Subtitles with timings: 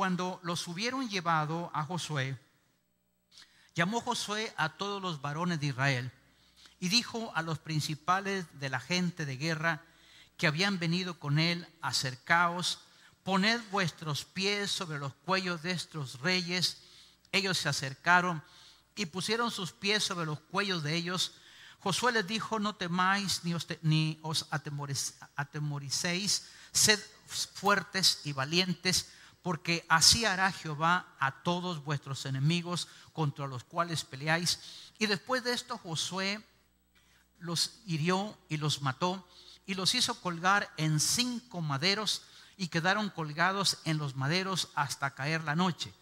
[0.00, 2.34] cuando los hubieron llevado a Josué,
[3.74, 6.10] llamó Josué a todos los varones de Israel
[6.78, 9.84] y dijo a los principales de la gente de guerra
[10.38, 12.78] que habían venido con él, acercaos,
[13.24, 16.78] poned vuestros pies sobre los cuellos de estos reyes.
[17.30, 18.42] Ellos se acercaron
[18.96, 21.32] y pusieron sus pies sobre los cuellos de ellos.
[21.80, 24.46] Josué les dijo, no temáis ni os, ni os
[25.36, 29.10] atemoricéis, sed fuertes y valientes,
[29.42, 34.60] porque así hará Jehová a todos vuestros enemigos contra los cuales peleáis.
[34.98, 36.44] Y después de esto Josué
[37.38, 39.26] los hirió y los mató
[39.66, 42.22] y los hizo colgar en cinco maderos
[42.56, 45.94] y quedaron colgados en los maderos hasta caer la noche.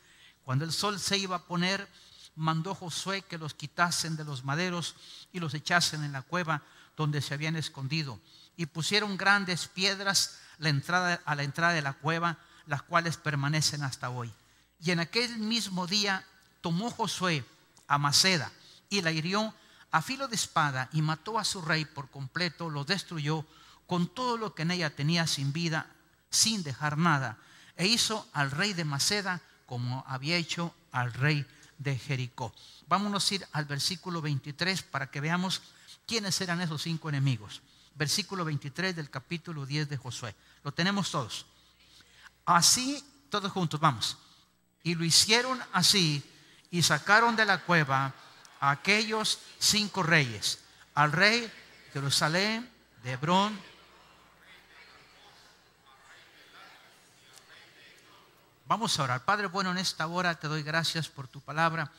[0.42, 1.88] Cuando el sol se iba a poner,
[2.34, 4.96] mandó Josué que los quitasen de los maderos
[5.32, 6.62] y los echasen en la cueva
[6.96, 8.20] donde se habían escondido.
[8.56, 13.82] Y pusieron grandes piedras la entrada, a la entrada de la cueva, las cuales permanecen
[13.82, 14.32] hasta hoy.
[14.80, 16.24] Y en aquel mismo día
[16.60, 17.44] tomó Josué
[17.88, 18.52] a Maceda
[18.88, 19.52] y la hirió
[19.90, 23.44] a filo de espada y mató a su rey por completo, lo destruyó
[23.86, 25.86] con todo lo que en ella tenía sin vida,
[26.30, 27.38] sin dejar nada,
[27.76, 31.46] e hizo al rey de Maceda como había hecho al rey
[31.78, 32.54] de Jericó.
[32.86, 35.62] Vámonos a ir al versículo 23 para que veamos
[36.06, 37.62] quiénes eran esos cinco enemigos.
[37.94, 40.34] Versículo 23 del capítulo 10 de Josué.
[40.64, 41.46] Lo tenemos todos.
[42.48, 44.16] Así, todos juntos, vamos.
[44.82, 46.22] Y lo hicieron así
[46.70, 48.14] y sacaron de la cueva
[48.58, 50.60] a aquellos cinco reyes,
[50.94, 51.52] al rey
[51.92, 52.66] Jerusalén,
[53.02, 53.68] de Hebrón,
[58.64, 59.24] Vamos a orar.
[59.24, 61.90] Padre bueno, en esta hora te doy gracias por tu palabra.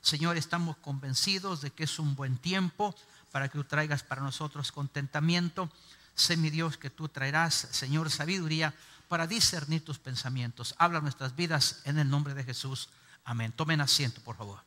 [0.00, 2.96] Señor, estamos convencidos de que es un buen tiempo
[3.30, 5.70] para que tú traigas para nosotros contentamiento.
[6.16, 8.74] Sé, mi Dios, que tú traerás, Señor, sabiduría
[9.08, 10.74] para discernir tus pensamientos.
[10.78, 12.88] Habla nuestras vidas en el nombre de Jesús.
[13.24, 13.52] Amén.
[13.52, 14.60] Tomen asiento, por favor.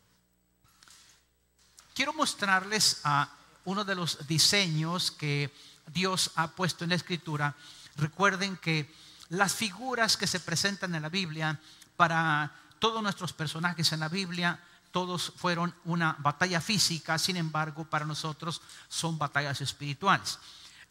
[1.94, 3.30] Quiero mostrarles a
[3.66, 5.54] uno de los diseños que
[5.88, 7.56] Dios ha puesto en la escritura.
[7.98, 8.94] Recuerden que
[9.30, 11.60] las figuras que se presentan en la Biblia
[11.98, 14.60] para todos nuestros personajes en la Biblia,
[14.92, 20.40] todos fueron una batalla física, sin embargo, para nosotros son batallas espirituales.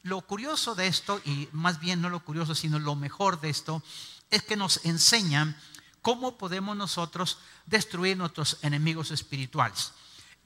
[0.02, 3.82] Lo curioso de esto, y más bien no lo curioso, sino lo mejor de esto,
[4.30, 5.56] es que nos enseñan
[6.02, 9.92] cómo podemos nosotros destruir nuestros enemigos espirituales.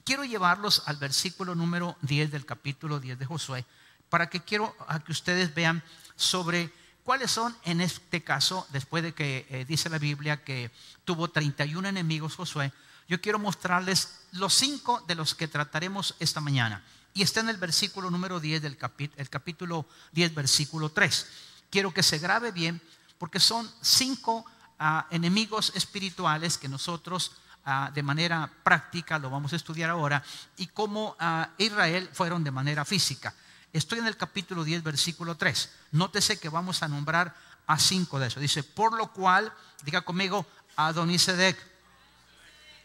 [0.03, 3.65] Quiero llevarlos al versículo número 10 del capítulo 10 de Josué,
[4.09, 4.75] para que quiero
[5.05, 5.83] que ustedes vean
[6.15, 10.71] sobre cuáles son en este caso, después de que eh, dice la Biblia que
[11.05, 12.73] tuvo 31 enemigos Josué,
[13.07, 16.83] yo quiero mostrarles los cinco de los que trataremos esta mañana.
[17.13, 21.27] Y está en el versículo número 10 del capítulo, el capítulo 10, versículo 3.
[21.69, 22.81] Quiero que se grabe bien
[23.17, 24.45] porque son cinco
[24.79, 27.33] ah, enemigos espirituales que nosotros
[27.65, 30.23] ah, de manera práctica lo vamos a estudiar ahora
[30.57, 33.33] y cómo ah, Israel fueron de manera física.
[33.71, 35.69] Estoy en el capítulo 10, versículo 3.
[35.91, 37.35] Nótese que vamos a nombrar
[37.65, 38.41] a cinco de esos.
[38.41, 39.51] Dice, por lo cual,
[39.83, 40.45] diga conmigo,
[40.75, 41.73] Adonisedec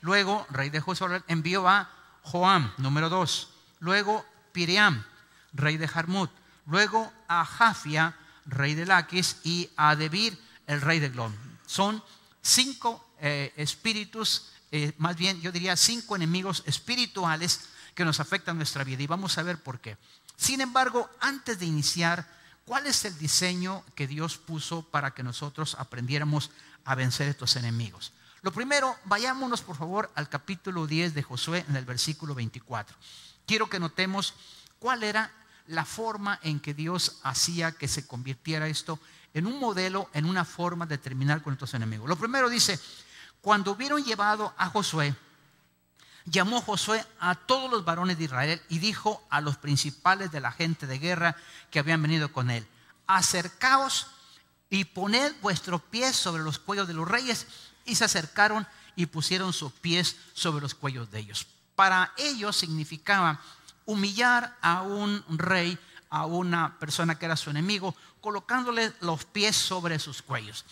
[0.00, 1.90] Luego, rey de Josué, envió a
[2.22, 3.48] Joam, número dos.
[3.80, 5.04] Luego, Piriam,
[5.52, 6.30] rey de Jarmut.
[6.66, 8.16] Luego, a Jafia,
[8.46, 9.36] rey de Laquis.
[9.44, 11.34] Y a Debir, el rey de Glon.
[11.66, 12.02] Son
[12.42, 18.84] cinco eh, espíritus, eh, más bien yo diría cinco enemigos espirituales que nos afectan nuestra
[18.84, 19.02] vida.
[19.02, 19.96] Y vamos a ver por qué.
[20.36, 22.26] Sin embargo, antes de iniciar,
[22.64, 26.50] ¿cuál es el diseño que Dios puso para que nosotros aprendiéramos
[26.84, 28.12] a vencer estos enemigos?
[28.42, 32.96] Lo primero, vayámonos por favor al capítulo 10 de Josué en el versículo 24.
[33.48, 34.34] Quiero que notemos
[34.78, 35.32] cuál era
[35.68, 39.00] la forma en que Dios hacía que se convirtiera esto
[39.32, 42.10] en un modelo, en una forma de terminar con estos enemigos.
[42.10, 42.78] Lo primero dice,
[43.40, 45.14] cuando hubieron llevado a Josué,
[46.26, 50.52] llamó Josué a todos los varones de Israel y dijo a los principales de la
[50.52, 51.34] gente de guerra
[51.70, 52.68] que habían venido con él,
[53.06, 54.08] acercaos
[54.68, 57.46] y poned vuestros pies sobre los cuellos de los reyes
[57.86, 61.46] y se acercaron y pusieron sus pies sobre los cuellos de ellos.
[61.78, 63.40] Para ellos significaba
[63.86, 65.78] humillar a un rey,
[66.10, 70.64] a una persona que era su enemigo, colocándole los pies sobre sus cuellos.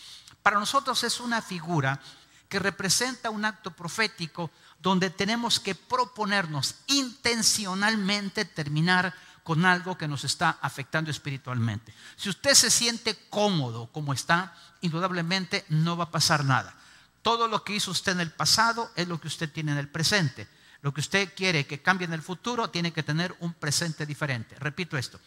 [0.43, 2.01] Para nosotros es una figura
[2.49, 4.51] que representa un acto profético
[4.81, 9.13] donde tenemos que proponernos intencionalmente terminar
[9.43, 11.93] con algo que nos está afectando espiritualmente.
[12.17, 16.75] Si usted se siente cómodo como está, indudablemente no va a pasar nada.
[17.21, 19.87] Todo lo que hizo usted en el pasado es lo que usted tiene en el
[19.87, 20.49] presente.
[20.81, 24.55] Lo que usted quiere que cambie en el futuro tiene que tener un presente diferente.
[24.59, 25.19] Repito esto.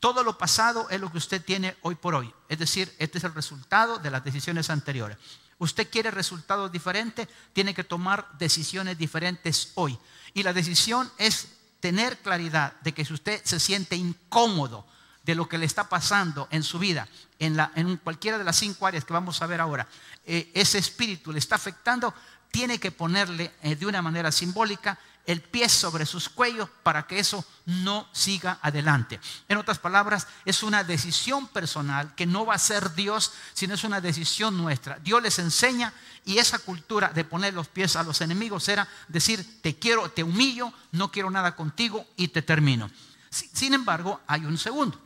[0.00, 2.32] Todo lo pasado es lo que usted tiene hoy por hoy.
[2.48, 5.16] Es decir, este es el resultado de las decisiones anteriores.
[5.58, 9.96] Usted quiere resultados diferentes, tiene que tomar decisiones diferentes hoy.
[10.34, 11.48] Y la decisión es
[11.78, 14.86] tener claridad de que si usted se siente incómodo
[15.22, 17.06] de lo que le está pasando en su vida,
[17.38, 19.86] en, cualquiera de las cinco áreas que vamos a ver ahora,
[20.24, 22.12] eh, ese espíritu le está afectando,
[22.52, 27.18] tiene que ponerle eh, de una manera simbólica el pie sobre sus cuellos para que
[27.18, 29.20] eso no siga adelante.
[29.48, 33.84] En otras palabras, es una decisión personal que no va a ser Dios, sino es
[33.84, 34.98] una decisión nuestra.
[34.98, 35.92] Dios les enseña
[36.24, 40.22] y esa cultura de poner los pies a los enemigos era decir, te quiero, te
[40.22, 42.90] humillo, no quiero nada contigo y te termino.
[43.30, 45.00] Sin embargo, hay un segundo.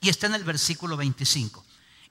[0.00, 1.64] Y está en el versículo 25.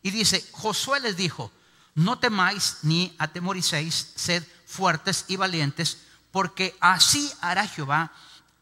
[0.03, 1.51] Y dice, Josué les dijo,
[1.95, 5.97] no temáis ni atemoricéis, sed fuertes y valientes
[6.31, 8.11] porque así hará Jehová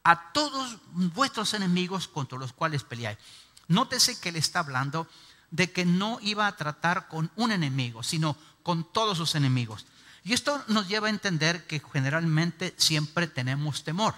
[0.03, 3.19] a todos vuestros enemigos contra los cuales peleáis.
[3.67, 5.07] Nótese que le está hablando
[5.51, 9.85] de que no iba a tratar con un enemigo, sino con todos sus enemigos.
[10.23, 14.15] Y esto nos lleva a entender que generalmente siempre tenemos temor.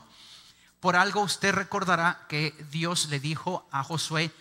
[0.79, 4.31] Por algo usted recordará que Dios le dijo a Josué,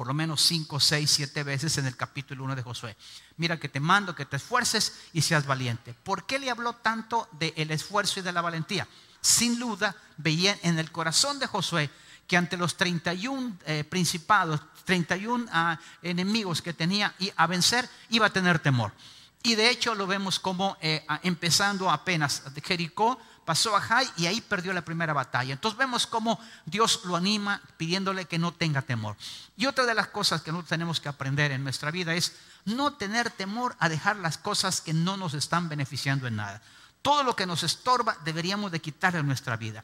[0.00, 2.96] por lo menos 5, 6, 7 veces en el capítulo 1 de Josué.
[3.36, 5.92] Mira que te mando que te esfuerces y seas valiente.
[5.92, 8.88] ¿Por qué le habló tanto del esfuerzo y de la valentía?
[9.20, 11.90] Sin duda veía en el corazón de Josué
[12.26, 18.32] que ante los 31 eh, principados, 31 ah, enemigos que tenía a vencer, iba a
[18.32, 18.94] tener temor.
[19.42, 23.18] Y de hecho lo vemos como eh, empezando apenas de Jericó,
[23.50, 25.54] pasó a Jai y ahí perdió la primera batalla.
[25.54, 29.16] Entonces vemos cómo Dios lo anima pidiéndole que no tenga temor.
[29.56, 32.92] Y otra de las cosas que nosotros tenemos que aprender en nuestra vida es no
[32.92, 36.62] tener temor a dejar las cosas que no nos están beneficiando en nada.
[37.02, 39.82] Todo lo que nos estorba deberíamos de quitar en nuestra vida.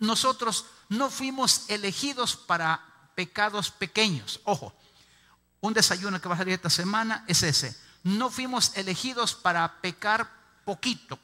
[0.00, 2.80] Nosotros no fuimos elegidos para
[3.14, 4.40] pecados pequeños.
[4.42, 4.74] Ojo,
[5.60, 7.80] un desayuno que va a salir esta semana es ese.
[8.02, 10.28] No fuimos elegidos para pecar
[10.64, 11.20] poquito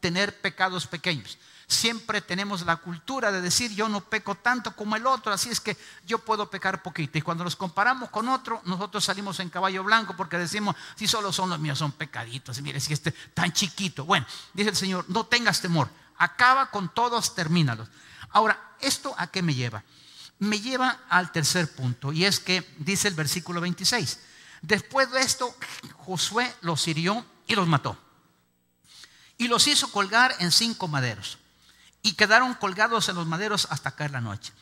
[0.00, 1.38] tener pecados pequeños.
[1.70, 5.60] Siempre tenemos la cultura de decir yo no peco tanto como el otro, así es
[5.60, 7.16] que yo puedo pecar poquito.
[7.16, 11.32] Y cuando nos comparamos con otro, nosotros salimos en caballo blanco porque decimos, si solo
[11.32, 12.58] son los míos, son pecaditos.
[12.58, 14.04] Y mire, si este tan chiquito.
[14.04, 17.88] Bueno, dice el Señor, no tengas temor, acaba con todos, termínalos.
[18.30, 19.84] Ahora, ¿esto a qué me lleva?
[20.40, 24.18] Me lleva al tercer punto, y es que dice el versículo 26.
[24.62, 25.54] Después de esto,
[25.98, 27.96] Josué los hirió y los mató
[29.40, 31.38] y los hizo colgar en cinco maderos.
[32.02, 34.52] Y quedaron colgados en los maderos hasta caer la noche.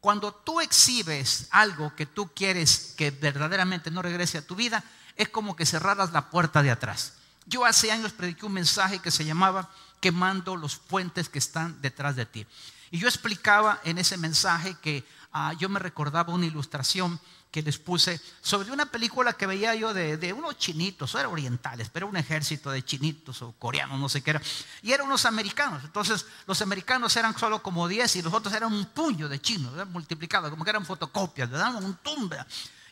[0.00, 4.82] Cuando tú exhibes algo que tú quieres que verdaderamente no regrese a tu vida,
[5.14, 7.12] es como que cerraras la puerta de atrás.
[7.46, 9.70] Yo hace años prediqué un mensaje que se llamaba
[10.00, 12.44] quemando los puentes que están detrás de ti.
[12.90, 17.20] Y yo explicaba en ese mensaje que ah, yo me recordaba una ilustración
[17.50, 22.06] que les puse sobre una película que veía yo de, unos chinitos, eran orientales, pero
[22.06, 24.42] un ejército de chinitos o coreanos, no sé qué era,
[24.82, 25.82] y eran unos americanos.
[25.84, 29.72] Entonces, los americanos eran solo como 10 y los otros eran un puño de chinos,
[29.88, 32.38] multiplicados, como que eran fotocopias, le daban un tumbe.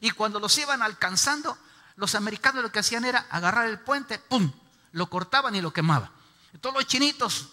[0.00, 1.56] Y cuando los iban alcanzando,
[1.96, 4.50] los americanos lo que hacían era agarrar el puente, ¡pum!
[4.92, 6.10] Lo cortaban y lo quemaban.
[6.60, 7.48] Todos los chinitos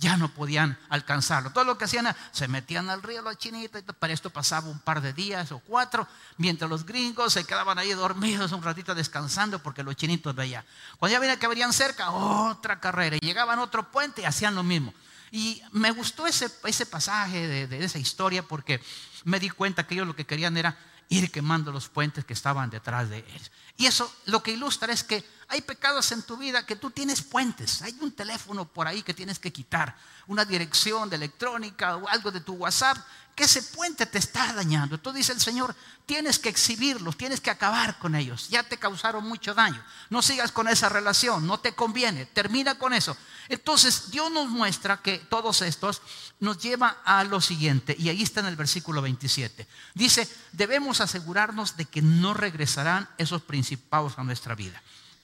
[0.00, 1.50] ya no podían alcanzarlo.
[1.50, 5.02] Todo lo que hacían, se metían al río los chinitos, para esto pasaba un par
[5.02, 6.08] de días o cuatro,
[6.38, 10.64] mientras los gringos se quedaban ahí dormidos un ratito descansando porque los chinitos veían.
[10.98, 14.54] Cuando ya venían que venían cerca, otra carrera, y llegaban a otro puente y hacían
[14.54, 14.94] lo mismo.
[15.30, 18.80] Y me gustó ese, ese pasaje de, de esa historia porque
[19.24, 20.76] me di cuenta que ellos lo que querían era
[21.10, 23.42] ir quemando los puentes que estaban detrás de él.
[23.76, 27.22] Y eso lo que ilustra es que hay pecados en tu vida que tú tienes
[27.22, 27.82] puentes.
[27.82, 29.96] Hay un teléfono por ahí que tienes que quitar,
[30.28, 32.96] una dirección de electrónica o algo de tu WhatsApp,
[33.34, 34.94] que ese puente te está dañando.
[34.94, 35.74] Entonces dice el Señor,
[36.06, 38.48] tienes que exhibirlos, tienes que acabar con ellos.
[38.48, 39.82] Ya te causaron mucho daño.
[40.08, 42.26] No sigas con esa relación, no te conviene.
[42.26, 43.16] Termina con eso.
[43.48, 46.00] Entonces Dios nos muestra que todos estos
[46.38, 49.66] nos lleva a lo siguiente, y ahí está en el versículo 27.
[49.94, 54.80] Dice, debemos asegurarnos de que no regresarán esos principados a nuestra vida.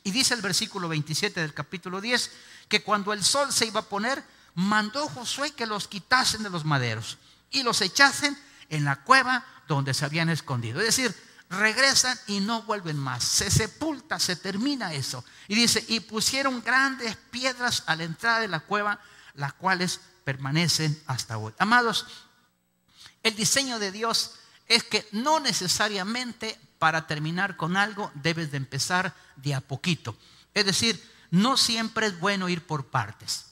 [0.07, 2.31] Y dice el versículo 27 del capítulo 10
[2.69, 4.23] que cuando el sol se iba a poner,
[4.55, 7.19] mandó Josué que los quitasen de los maderos
[7.51, 10.79] y los echasen en la cueva donde se habían escondido.
[10.79, 11.13] Es decir,
[11.51, 13.25] regresan y no vuelven más.
[13.25, 15.25] Se sepulta, se termina eso.
[15.49, 19.01] Y dice, y pusieron grandes piedras a la entrada de la cueva,
[19.35, 21.53] las cuales permanecen hasta hoy.
[21.59, 22.07] Amados,
[23.25, 24.35] el diseño de Dios
[24.69, 30.17] es que no necesariamente para terminar con algo debes de empezar de a poquito.
[30.55, 33.47] Es decir, no siempre es bueno ir por partes.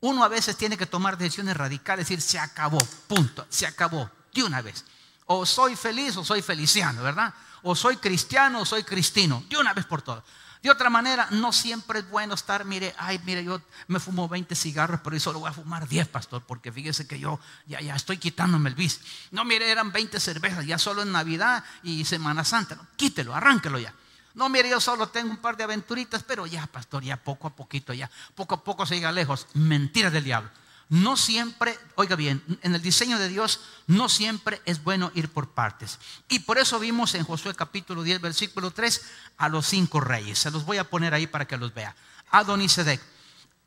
[0.00, 2.78] Uno a veces tiene que tomar decisiones radicales, decir, se acabó,
[3.08, 4.84] punto, se acabó, de una vez.
[5.26, 7.34] O soy feliz o soy feliciano, ¿verdad?
[7.62, 10.22] O soy cristiano o soy cristino, de una vez por todas.
[10.62, 14.54] De otra manera, no siempre es bueno estar, mire, ay, mire, yo me fumo 20
[14.54, 17.94] cigarros, pero yo solo voy a fumar 10, pastor, porque fíjese que yo ya, ya
[17.94, 19.00] estoy quitándome el bis.
[19.30, 22.78] No, mire, eran 20 cervezas, ya solo en Navidad y Semana Santa.
[22.96, 23.94] quítelo, arránquelo ya.
[24.34, 27.56] No, mire, yo solo tengo un par de aventuritas, pero ya, pastor, ya poco a
[27.56, 29.46] poquito, ya poco a poco se llega lejos.
[29.54, 30.50] Mentira del diablo.
[30.90, 35.50] No siempre, oiga bien, en el diseño de Dios no siempre es bueno ir por
[35.50, 35.98] partes.
[36.28, 39.02] Y por eso vimos en Josué capítulo 10, versículo 3,
[39.36, 40.38] a los cinco reyes.
[40.38, 41.94] Se los voy a poner ahí para que los vea.
[42.30, 43.00] Adonisedec,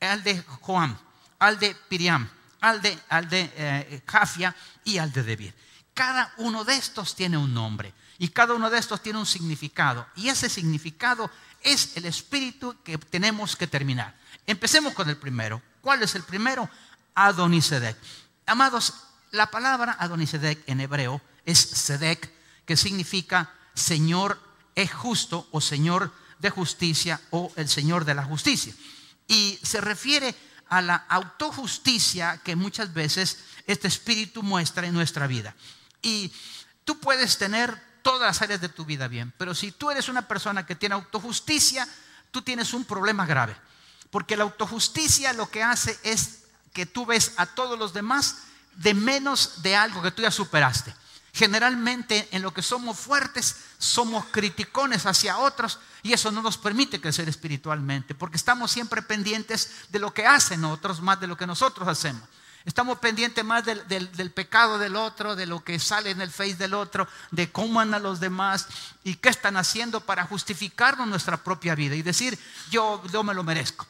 [0.00, 0.98] al de Joam,
[1.38, 2.28] al de Piriam,
[2.60, 5.54] al de, al de eh, Jafia y al de Debir.
[5.94, 10.06] Cada uno de estos tiene un nombre y cada uno de estos tiene un significado.
[10.16, 14.16] Y ese significado es el espíritu que tenemos que terminar.
[14.46, 15.62] Empecemos con el primero.
[15.80, 16.68] ¿Cuál es el primero?
[17.14, 17.96] Adonisedec.
[18.46, 18.94] Amados,
[19.30, 22.32] la palabra Adonisedec en hebreo es Sedec,
[22.66, 24.38] que significa Señor
[24.74, 28.74] es justo o Señor de justicia o el Señor de la justicia.
[29.28, 30.34] Y se refiere
[30.68, 35.54] a la autojusticia que muchas veces este espíritu muestra en nuestra vida.
[36.02, 36.32] Y
[36.84, 40.26] tú puedes tener todas las áreas de tu vida bien, pero si tú eres una
[40.26, 41.86] persona que tiene autojusticia,
[42.30, 43.56] tú tienes un problema grave.
[44.10, 46.41] Porque la autojusticia lo que hace es
[46.72, 48.38] que tú ves a todos los demás
[48.76, 50.94] de menos de algo que tú ya superaste.
[51.34, 57.00] Generalmente en lo que somos fuertes somos criticones hacia otros y eso no nos permite
[57.00, 61.46] crecer espiritualmente porque estamos siempre pendientes de lo que hacen otros más de lo que
[61.46, 62.22] nosotros hacemos.
[62.64, 66.54] Estamos pendientes más del, del, pecado del otro, de lo que sale en el face
[66.54, 68.68] del otro, de cómo andan los demás
[69.02, 72.38] y qué están haciendo para justificarnos nuestra propia vida y decir,
[72.70, 73.86] yo, yo me lo merezco.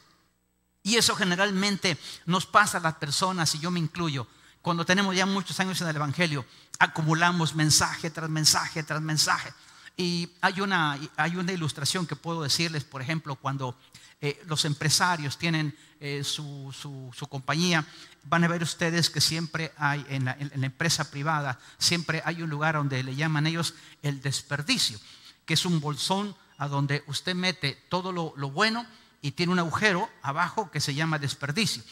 [0.82, 1.96] Y eso generalmente
[2.26, 4.26] nos pasa a las personas, y yo me incluyo,
[4.60, 6.44] cuando tenemos ya muchos años en el Evangelio,
[6.78, 9.52] acumulamos mensaje tras mensaje tras mensaje.
[9.96, 13.76] Y hay una, hay una ilustración que puedo decirles, por ejemplo, cuando
[14.20, 17.84] eh, los empresarios tienen eh, su, su, compañía,
[18.24, 22.76] van a ver ustedes que siempre hay en la, empresa privada, siempre hay un lugar
[22.76, 24.98] donde le llaman ellos el desperdicio,
[25.44, 28.86] que es un bolsón a donde usted mete todo lo, lo bueno
[29.23, 31.83] y tiene un agujero abajo que se llama desperdicio.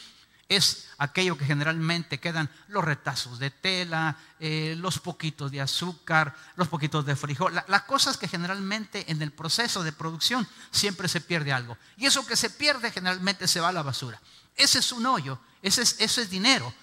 [0.49, 6.67] Es aquello que generalmente quedan los retazos de tela, eh, los poquitos de azúcar, los
[6.67, 11.53] poquitos de frijol, las cosas que generalmente en el proceso de producción siempre se pierde
[11.53, 11.77] algo.
[11.95, 14.19] Y eso que se pierde generalmente se va a la basura.
[14.57, 16.73] Ese es un hoyo, ese es, ese es dinero.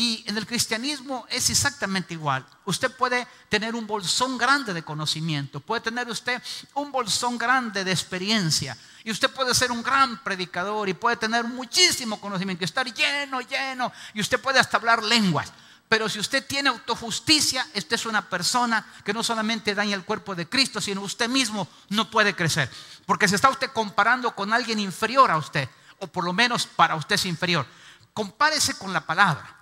[0.00, 2.46] Y en el cristianismo es exactamente igual.
[2.64, 6.42] Usted puede tener un bolsón grande de conocimiento, puede tener usted
[6.72, 11.44] un bolsón grande de experiencia, y usted puede ser un gran predicador y puede tener
[11.44, 15.52] muchísimo conocimiento, estar lleno, lleno, y usted puede hasta hablar lenguas.
[15.86, 20.34] Pero si usted tiene autojusticia, usted es una persona que no solamente daña el cuerpo
[20.34, 22.70] de Cristo, sino usted mismo no puede crecer.
[23.04, 26.94] Porque se está usted comparando con alguien inferior a usted, o por lo menos para
[26.94, 27.66] usted es inferior.
[28.14, 29.59] Compárese con la palabra.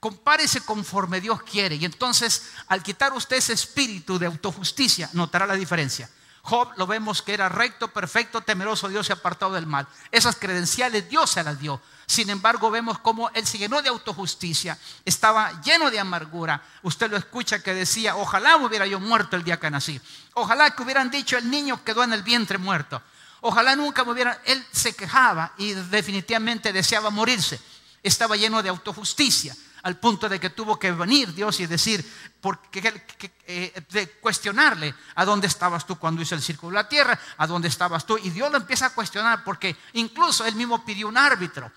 [0.00, 1.76] Compárese conforme Dios quiere.
[1.76, 6.08] Y entonces, al quitar usted ese espíritu de autojusticia, notará la diferencia.
[6.46, 9.88] Job lo vemos que era recto, perfecto, temeroso Dios y apartado del mal.
[10.12, 11.80] Esas credenciales Dios se las dio.
[12.06, 16.62] Sin embargo, vemos cómo él se llenó de autojusticia, estaba lleno de amargura.
[16.84, 20.00] Usted lo escucha que decía, ojalá hubiera yo muerto el día que nací.
[20.34, 23.02] Ojalá que hubieran dicho, el niño quedó en el vientre muerto.
[23.40, 24.38] Ojalá nunca me hubieran...
[24.44, 27.60] Él se quejaba y definitivamente deseaba morirse.
[28.04, 29.56] Estaba lleno de autojusticia
[29.86, 32.04] al punto de que tuvo que venir Dios y decir,
[32.40, 33.04] porque,
[33.46, 37.16] eh, de cuestionarle, ¿a dónde estabas tú cuando hizo el círculo de la tierra?
[37.38, 38.18] ¿A dónde estabas tú?
[38.18, 41.70] Y Dios lo empieza a cuestionar porque incluso él mismo pidió un árbitro.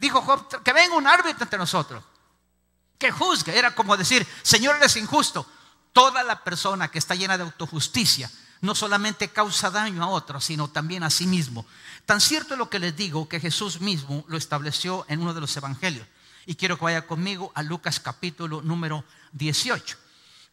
[0.00, 2.02] Dijo Job, que venga un árbitro entre nosotros,
[2.98, 3.56] que juzgue.
[3.56, 5.46] Era como decir, Señor, eres injusto.
[5.92, 8.28] Toda la persona que está llena de autojusticia
[8.62, 11.64] no solamente causa daño a otros, sino también a sí mismo.
[12.04, 15.40] Tan cierto es lo que les digo que Jesús mismo lo estableció en uno de
[15.40, 16.08] los evangelios.
[16.48, 19.98] Y quiero que vaya conmigo a Lucas capítulo número 18.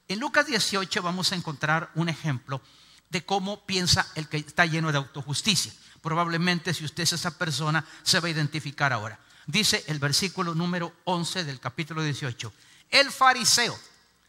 [0.09, 2.61] En Lucas 18 vamos a encontrar un ejemplo
[3.09, 5.71] de cómo piensa el que está lleno de autojusticia.
[6.01, 9.17] Probablemente si usted es esa persona se va a identificar ahora.
[9.47, 12.51] Dice el versículo número 11 del capítulo 18.
[12.89, 13.79] El fariseo.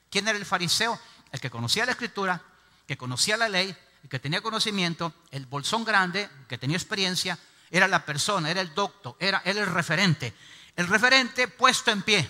[0.08, 0.96] ¿Quién era el fariseo?
[1.32, 2.40] El que conocía la escritura,
[2.86, 7.36] que conocía la ley, el que tenía conocimiento, el bolsón grande, que tenía experiencia,
[7.72, 10.32] era la persona, era el doctor, era, era el referente,
[10.76, 12.28] el referente puesto en pie,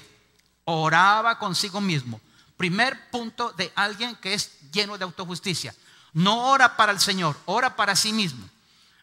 [0.65, 2.21] oraba consigo mismo.
[2.57, 5.75] Primer punto de alguien que es lleno de autojusticia.
[6.13, 8.49] No ora para el Señor, ora para sí mismo.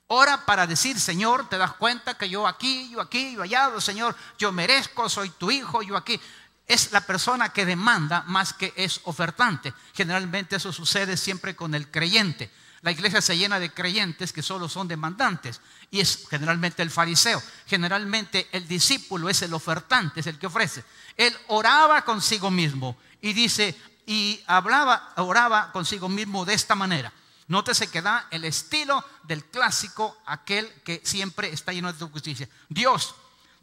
[0.07, 4.15] Ora para decir, Señor, te das cuenta que yo aquí, yo aquí, yo allá, Señor,
[4.37, 6.19] yo merezco, soy tu hijo, yo aquí.
[6.65, 9.73] Es la persona que demanda más que es ofertante.
[9.93, 12.51] Generalmente eso sucede siempre con el creyente.
[12.83, 17.41] La iglesia se llena de creyentes que solo son demandantes y es generalmente el fariseo.
[17.65, 20.83] Generalmente el discípulo es el ofertante, es el que ofrece.
[21.15, 23.73] Él oraba consigo mismo y dice,
[24.05, 27.13] y hablaba, oraba consigo mismo de esta manera.
[27.47, 32.49] Nótese que da el estilo del clásico, aquel que siempre está lleno de tu justicia.
[32.67, 33.15] Dios,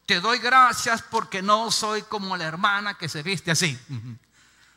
[0.06, 3.78] te doy gracias porque no soy como la hermana que se viste así.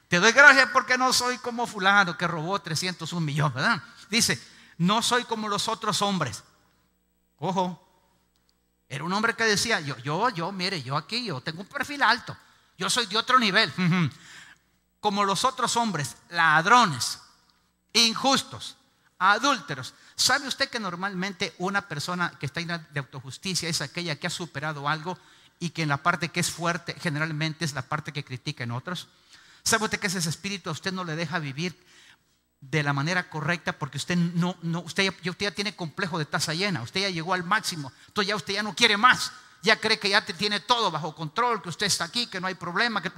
[0.09, 3.81] Te doy gracias porque no soy como fulano que robó 301 millones, ¿verdad?
[4.13, 4.39] Dice,
[4.77, 6.43] no soy como los otros hombres.
[7.39, 7.84] Ojo,
[8.88, 12.03] era un hombre que decía, yo, yo, yo, mire, yo aquí, yo tengo un perfil
[12.03, 12.38] alto.
[12.77, 13.74] Yo soy de otro nivel.
[15.00, 17.22] Como los otros hombres, ladrones,
[17.93, 18.77] injustos,
[19.17, 19.96] adúlteros.
[20.15, 24.88] ¿Sabe usted que normalmente una persona que está de autojusticia es aquella que ha superado
[24.88, 25.17] algo
[25.60, 28.74] y que en la parte que es fuerte generalmente es la parte que critica en
[28.74, 29.08] otros?
[29.63, 31.75] ¿Sabe usted que ese espíritu a usted no le deja vivir
[32.70, 36.25] de la manera correcta porque usted no, no usted, ya, usted ya tiene complejo de
[36.25, 39.79] taza llena, usted ya llegó al máximo, entonces ya usted ya no quiere más, ya
[39.79, 42.55] cree que ya te tiene todo bajo control, que usted está aquí, que no hay
[42.55, 43.01] problema.
[43.01, 43.12] Que...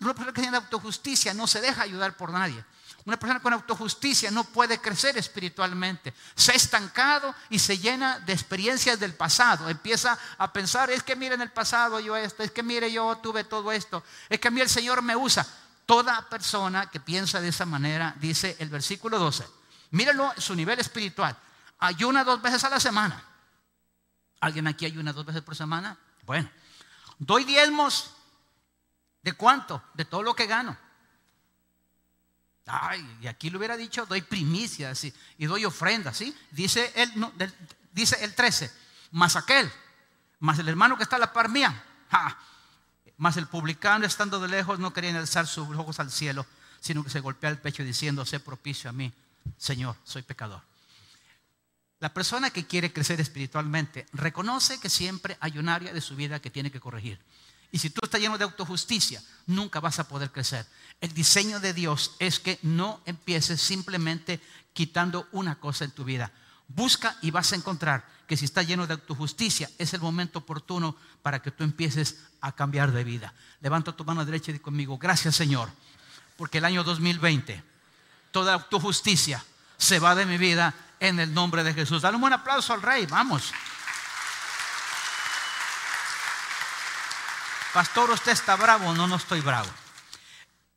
[0.00, 2.64] Una persona que tiene autojusticia no se deja ayudar por nadie.
[3.04, 6.12] Una persona con autojusticia no puede crecer espiritualmente.
[6.34, 9.68] Se ha estancado y se llena de experiencias del pasado.
[9.68, 13.16] Empieza a pensar, es que mire en el pasado yo esto, es que mire yo
[13.16, 15.46] tuve todo esto, es que a mí el Señor me usa.
[15.88, 19.48] Toda persona que piensa de esa manera, dice el versículo 12,
[19.92, 21.34] míralo su nivel espiritual.
[21.78, 23.24] Ayuna dos veces a la semana.
[24.38, 25.96] ¿Alguien aquí ayuna dos veces por semana?
[26.26, 26.50] Bueno,
[27.18, 28.14] doy diezmos.
[29.22, 29.82] ¿De cuánto?
[29.94, 30.76] De todo lo que gano.
[32.66, 36.36] Ay, y aquí le hubiera dicho, doy primicias y, y doy ofrendas, ¿sí?
[36.50, 37.32] Dice el, no,
[37.92, 38.70] dice el 13,
[39.12, 39.72] más aquel,
[40.40, 41.82] más el hermano que está a la par mía.
[43.18, 46.46] Más el publicano estando de lejos no quería alzar sus ojos al cielo,
[46.80, 49.12] sino que se golpea el pecho diciendo, sé propicio a mí,
[49.56, 50.62] Señor, soy pecador.
[52.00, 56.40] La persona que quiere crecer espiritualmente reconoce que siempre hay un área de su vida
[56.40, 57.18] que tiene que corregir.
[57.72, 60.64] Y si tú estás lleno de autojusticia, nunca vas a poder crecer.
[61.00, 64.40] El diseño de Dios es que no empieces simplemente
[64.72, 66.30] quitando una cosa en tu vida.
[66.68, 70.94] Busca y vas a encontrar que si estás lleno de autojusticia, es el momento oportuno
[71.22, 73.32] para que tú empieces a cambiar de vida.
[73.62, 75.70] Levanta tu mano derecha y di conmigo, gracias Señor,
[76.36, 77.64] porque el año 2020,
[78.30, 79.42] toda autojusticia
[79.78, 82.02] se va de mi vida en el nombre de Jesús.
[82.02, 83.50] Dale un buen aplauso al Rey, vamos.
[87.72, 89.70] Pastor, usted está bravo, no, no estoy bravo.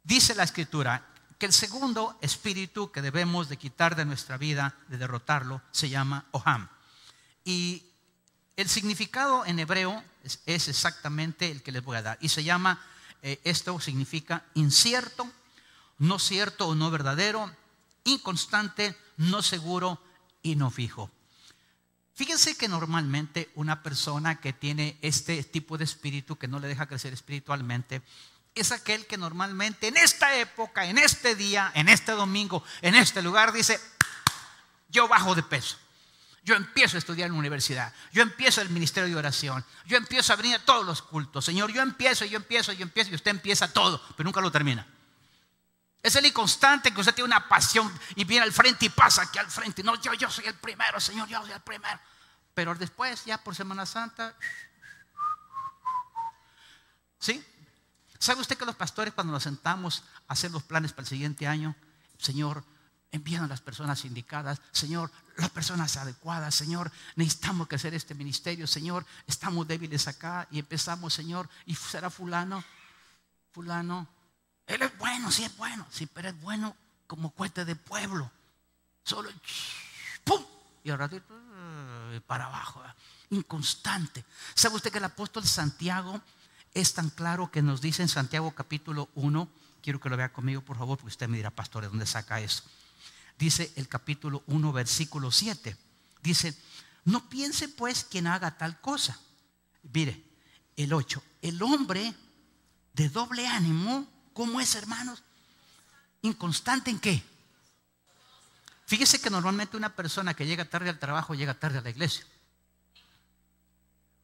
[0.03, 1.05] Dice la escritura
[1.37, 6.25] que el segundo espíritu que debemos de quitar de nuestra vida, de derrotarlo, se llama
[6.31, 6.69] Oham.
[7.43, 7.83] Y
[8.55, 12.17] el significado en hebreo es, exactamente el que les voy a dar.
[12.21, 12.83] Y se llama,
[13.21, 15.29] eh, esto significa incierto,
[15.97, 17.51] no cierto o no verdadero,
[18.03, 20.01] inconstante, no seguro
[20.41, 21.11] y no fijo.
[22.13, 26.87] Fíjense que normalmente una persona que tiene este tipo de espíritu que no le deja
[26.87, 28.01] crecer espiritualmente
[28.53, 33.21] es aquel que normalmente en esta época, en este día, en este domingo, en este
[33.21, 33.79] lugar dice,
[34.89, 35.77] yo bajo de peso.
[36.43, 37.93] Yo empiezo a estudiar en la universidad.
[38.11, 39.63] Yo empiezo el ministerio de oración.
[39.85, 41.45] Yo empiezo a venir a todos los cultos.
[41.45, 44.87] Señor, yo empiezo, yo empiezo, yo empiezo y usted empieza todo, pero nunca lo termina.
[46.01, 49.37] Es el inconstante que usted tiene una pasión y viene al frente y pasa aquí
[49.37, 49.83] al frente.
[49.83, 51.99] No, yo, yo soy el primero, Señor, yo soy el primero.
[52.55, 54.35] Pero después, ya por Semana Santa,
[57.19, 57.45] ¿sí?
[58.17, 61.47] ¿Sabe usted que los pastores cuando nos sentamos a hacer los planes para el siguiente
[61.47, 61.75] año,
[62.17, 62.63] Señor,
[63.11, 68.67] envían a las personas indicadas, Señor, las personas adecuadas, Señor, necesitamos que hacer este ministerio,
[68.67, 72.63] Señor, estamos débiles acá y empezamos, Señor, y será fulano,
[73.51, 74.07] fulano,
[74.67, 76.75] él es bueno, sí es bueno, sí, pero es bueno
[77.07, 78.31] como cuete de pueblo.
[79.03, 79.29] Solo,
[80.23, 80.41] ¡pum!
[80.83, 82.81] Y ahora eh, para abajo,
[83.31, 84.23] inconstante.
[84.55, 86.21] ¿Sabe usted que el apóstol Santiago
[86.73, 89.49] es tan claro que nos dice en Santiago capítulo 1?
[89.81, 92.39] Quiero que lo vea conmigo, por favor, porque usted me dirá, pastor, ¿de dónde saca
[92.39, 92.63] eso?
[93.41, 95.75] Dice el capítulo 1, versículo 7.
[96.21, 96.55] Dice,
[97.05, 99.19] no piense pues quien haga tal cosa.
[99.91, 100.23] Mire,
[100.77, 101.23] el 8.
[101.41, 102.13] El hombre
[102.93, 105.23] de doble ánimo ¿Cómo es, hermanos?
[106.21, 107.23] ¿Inconstante en qué?
[108.85, 112.25] Fíjese que normalmente una persona que llega tarde al trabajo llega tarde a la iglesia.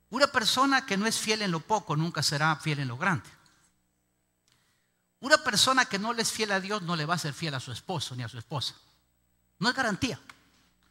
[0.10, 3.28] Una persona que no es fiel en lo poco nunca será fiel en lo grande.
[5.20, 7.56] Una persona que no le es fiel a Dios no le va a ser fiel
[7.56, 8.76] a su esposo ni a su esposa.
[9.60, 10.20] No es garantía.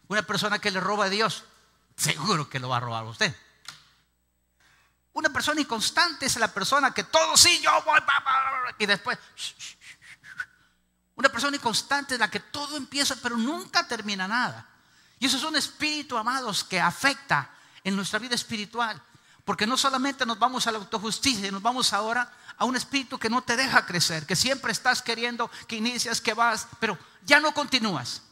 [0.09, 1.44] Una persona que le roba a Dios,
[1.96, 3.35] seguro que lo va a robar a usted.
[5.12, 8.00] Una persona inconstante es la persona que todo sí, yo voy,
[8.79, 9.18] y después...
[11.14, 14.66] Una persona inconstante es la que todo empieza, pero nunca termina nada.
[15.18, 17.50] Y eso es un espíritu, amados, que afecta
[17.83, 19.00] en nuestra vida espiritual.
[19.42, 23.31] Porque no solamente nos vamos a la autojusticia, nos vamos ahora a un espíritu que
[23.31, 27.55] no te deja crecer, que siempre estás queriendo que inicias, que vas, pero ya no
[27.55, 28.22] continúas.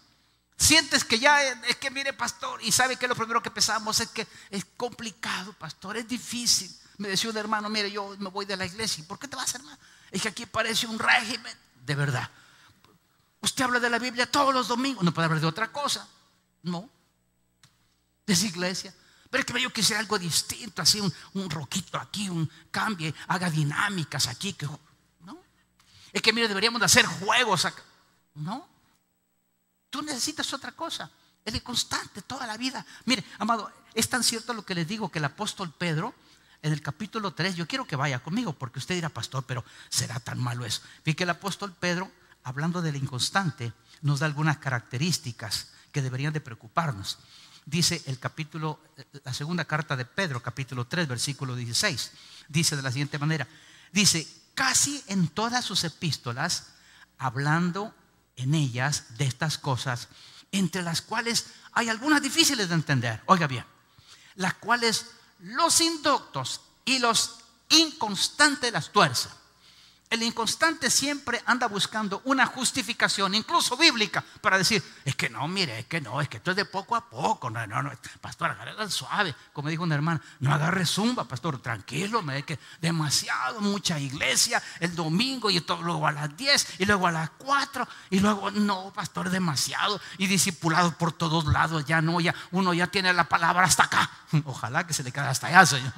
[0.56, 4.08] Sientes que ya es que mire, pastor, y sabe que lo primero que pensamos es
[4.10, 6.74] que es complicado, pastor, es difícil.
[6.98, 9.04] Me decía un hermano, mire, yo me voy de la iglesia.
[9.06, 9.76] ¿Por qué te vas, hermano?
[10.10, 11.56] Es que aquí parece un régimen.
[11.84, 12.30] De verdad.
[13.40, 15.02] Usted habla de la Biblia todos los domingos.
[15.02, 16.08] No puede hablar de otra cosa.
[16.62, 16.88] No.
[18.26, 18.94] Es iglesia.
[19.28, 23.50] Pero es que yo quisiera algo distinto, así un, un roquito aquí, un cambio, haga
[23.50, 24.52] dinámicas aquí.
[24.52, 25.42] Que, no.
[26.12, 27.82] Es que mire, deberíamos de hacer juegos acá.
[28.34, 28.73] No.
[29.94, 31.08] Tú necesitas otra cosa.
[31.44, 32.84] Es de constante toda la vida.
[33.04, 36.12] Mire, amado, es tan cierto lo que les digo que el apóstol Pedro
[36.62, 40.18] en el capítulo 3, yo quiero que vaya conmigo, porque usted dirá, pastor, pero será
[40.18, 40.80] tan malo eso.
[41.04, 42.10] Fíjate que el apóstol Pedro,
[42.42, 47.20] hablando del inconstante, nos da algunas características que deberían de preocuparnos.
[47.64, 48.80] Dice el capítulo,
[49.22, 52.10] la segunda carta de Pedro, capítulo 3, versículo 16,
[52.48, 53.46] dice de la siguiente manera,
[53.92, 54.26] dice,
[54.56, 56.72] casi en todas sus epístolas,
[57.16, 57.94] hablando
[58.36, 60.08] en ellas de estas cosas,
[60.52, 63.64] entre las cuales hay algunas difíciles de entender, oiga bien,
[64.36, 65.06] las cuales
[65.40, 67.36] los inductos y los
[67.70, 69.32] inconstantes las tuercen.
[70.14, 75.80] El inconstante siempre anda buscando una justificación, incluso bíblica, para decir, es que no, mire,
[75.80, 77.50] es que no, es que esto es de poco a poco.
[77.50, 79.34] No, no, no, pastor, agarre suave.
[79.52, 84.94] Como dijo una hermana, no agarre zumba, pastor, tranquilo, me que demasiado, mucha iglesia, el
[84.94, 88.92] domingo y todo, luego a las 10 y luego a las 4 y luego, no,
[88.92, 93.64] pastor, demasiado y discipulado por todos lados, ya no, ya uno ya tiene la palabra
[93.64, 94.08] hasta acá.
[94.44, 95.92] Ojalá que se le quede hasta allá, señor.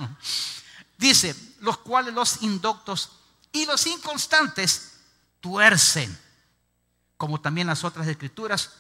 [0.97, 3.11] Dice, los cuales los indoctos
[3.57, 4.93] y los inconstantes
[5.41, 6.17] tuercen,
[7.17, 8.73] como también las otras escrituras.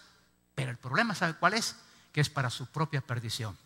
[0.54, 1.76] Pero el problema, ¿sabe cuál es?
[2.12, 3.56] Que es para su propia perdición.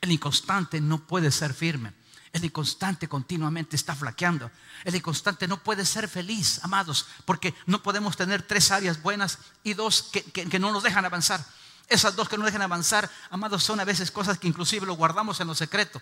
[0.00, 1.92] El inconstante no puede ser firme.
[2.32, 4.50] El inconstante continuamente está flaqueando.
[4.84, 9.74] El inconstante no puede ser feliz, amados, porque no podemos tener tres áreas buenas y
[9.74, 11.44] dos que, que no nos dejan avanzar.
[11.88, 15.40] Esas dos que no dejan avanzar, amados, son a veces cosas que inclusive lo guardamos
[15.40, 16.00] en lo secreto.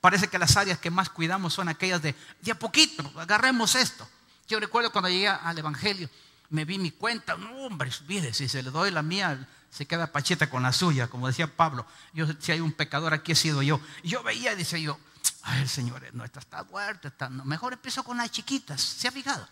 [0.00, 4.08] Parece que las áreas que más cuidamos son aquellas de, de a poquito, agarremos esto.
[4.48, 6.08] Yo recuerdo cuando llegué al Evangelio,
[6.50, 10.12] me vi mi cuenta, no hombre, mire, si se le doy la mía, se queda
[10.12, 11.86] pacheta con la suya, como decía Pablo.
[12.12, 13.80] Yo, si hay un pecador aquí he sido yo.
[14.02, 14.98] Y yo veía decía yo,
[15.42, 19.48] ay, Señor, no, esta está muerta, está, mejor empiezo con las chiquitas, ¿se ha fijado?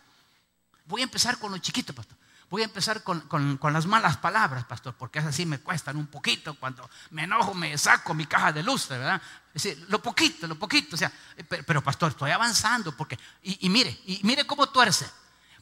[0.84, 2.19] Voy a empezar con los chiquitos, pastor.
[2.50, 6.54] Voy a empezar con, las malas palabras, pastor, porque esas sí me cuestan un poquito.
[6.54, 9.22] Cuando me enojo, me saco mi caja de luz, ¿verdad?
[9.54, 10.96] Es decir, lo poquito, lo poquito.
[10.96, 12.96] O sea, eh, pero, pastor, estoy avanzando.
[12.96, 15.08] porque y, mire, y mire cómo tuerce.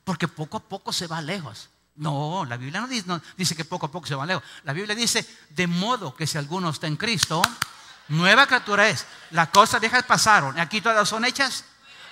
[0.02, 1.68] Porque poco a poco se va lejos.
[1.96, 4.42] No, la Biblia no dice, no dice, que poco a poco se va lejos.
[4.64, 7.42] La Biblia dice, de modo que si alguno está en Cristo,
[8.08, 9.04] nueva criatura es.
[9.32, 10.58] Las cosas viejas pasaron.
[10.58, 11.64] Aquí todas son hechas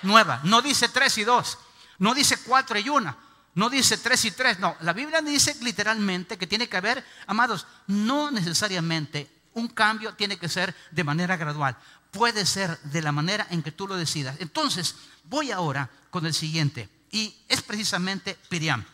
[0.03, 0.43] nuevas.
[0.43, 1.57] No dice tres y dos.
[1.97, 3.17] No dice cuatro y una.
[3.57, 4.77] No dice tres y tres, no.
[4.81, 10.47] La Biblia dice literalmente que tiene que haber, amados, no necesariamente un cambio tiene que
[10.47, 11.75] ser de manera gradual.
[12.11, 14.35] Puede ser de la manera en que tú lo decidas.
[14.37, 14.93] Entonces,
[15.23, 16.87] voy ahora con el siguiente.
[17.09, 18.85] Y es precisamente Piriam.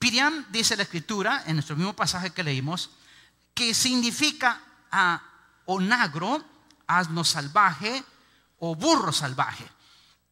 [0.00, 2.90] Piriam dice la escritura, en nuestro mismo pasaje que leímos,
[3.54, 5.22] que significa a
[5.66, 6.44] onagro,
[6.88, 8.02] asno salvaje
[8.58, 9.64] o burro salvaje.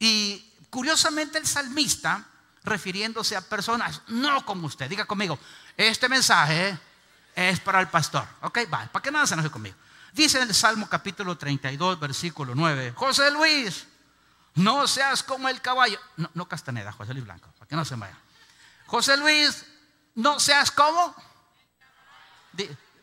[0.00, 2.26] Y curiosamente el salmista
[2.64, 4.88] refiriéndose a personas, no como usted.
[4.88, 5.38] Diga conmigo,
[5.76, 6.78] este mensaje
[7.34, 8.26] es para el pastor.
[8.40, 9.76] Ok, va, para que nada se enoje conmigo.
[10.12, 13.86] Dice en el Salmo capítulo 32, versículo 9, José Luis,
[14.54, 15.98] no seas como el caballo.
[16.16, 18.16] No, no Castaneda, José Luis Blanco, para que no se vaya.
[18.86, 19.66] José Luis,
[20.14, 21.14] no seas como.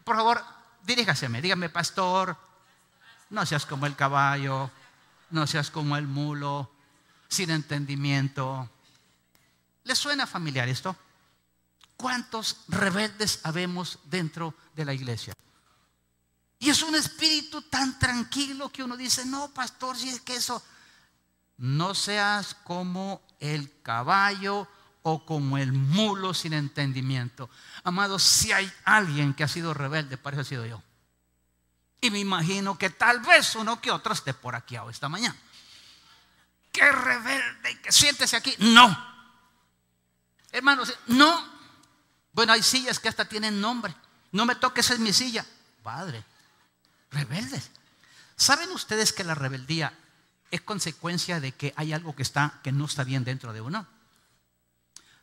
[0.04, 0.44] Por favor,
[0.84, 2.38] diríjase dígame, pastor,
[3.30, 4.72] no seas como el caballo,
[5.30, 6.72] no seas como el mulo,
[7.28, 8.70] sin entendimiento
[9.84, 10.96] ¿Les suena familiar esto?
[11.98, 15.34] ¿Cuántos rebeldes habemos dentro de la iglesia?
[16.60, 20.64] Y es un espíritu tan tranquilo que uno dice, no, pastor, si es que eso,
[21.58, 24.68] no seas como el caballo
[25.04, 27.50] o como el mulo sin entendimiento.
[27.84, 30.84] Amados, si hay alguien que ha sido rebelde, parece sido yo.
[32.00, 35.36] Y me imagino que tal vez uno que otro esté por aquí hoy esta mañana.
[36.72, 38.56] Qué rebelde, que siéntese aquí.
[38.60, 39.11] No,
[40.52, 41.52] Hermanos, no.
[42.34, 43.96] Bueno, hay sillas que hasta tienen nombre.
[44.32, 45.46] No me toques, es mi silla.
[45.84, 46.24] Padre,
[47.10, 47.72] rebeldes.
[48.36, 49.98] ¿Saben ustedes que la rebeldía
[50.50, 53.88] es consecuencia de que hay algo que está que no está bien dentro de uno?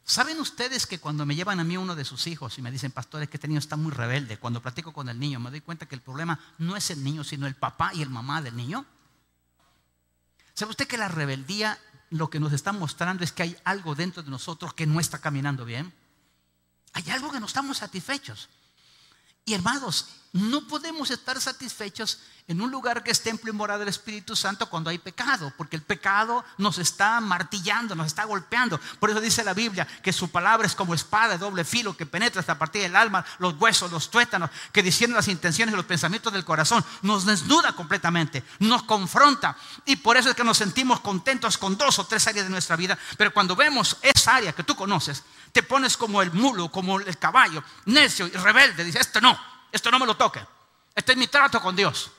[0.05, 2.93] ¿Saben ustedes que cuando me llevan a mí uno de sus hijos y me dicen,
[2.93, 5.85] pastores, que este niño está muy rebelde, cuando platico con el niño me doy cuenta
[5.85, 8.87] que el problema no es el niño, sino el papá y el mamá del niño?
[10.55, 11.79] ¿Sabe usted que la rebeldía
[12.11, 15.18] lo que nos está mostrando es que hay algo dentro de nosotros que no está
[15.18, 15.92] caminando bien?
[16.92, 18.49] Hay algo que no estamos satisfechos.
[19.49, 23.89] Y hermanos, no podemos estar satisfechos en un lugar que es templo y morada del
[23.89, 28.79] Espíritu Santo cuando hay pecado, porque el pecado nos está martillando, nos está golpeando.
[29.01, 32.05] Por eso dice la Biblia que su palabra es como espada de doble filo que
[32.05, 35.87] penetra hasta partir del alma, los huesos, los tuétanos, que diciendo las intenciones y los
[35.87, 39.57] pensamientos del corazón, nos desnuda completamente, nos confronta.
[39.87, 42.77] Y por eso es que nos sentimos contentos con dos o tres áreas de nuestra
[42.77, 42.99] vida.
[43.17, 47.19] Pero cuando vemos esa área que tú conoces, te pones como el mulo, como el
[47.19, 48.85] caballo, necio y rebelde.
[48.85, 49.39] Dice, esto no,
[49.73, 50.45] esto no me lo toque.
[50.95, 52.11] Este es mi trato con Dios.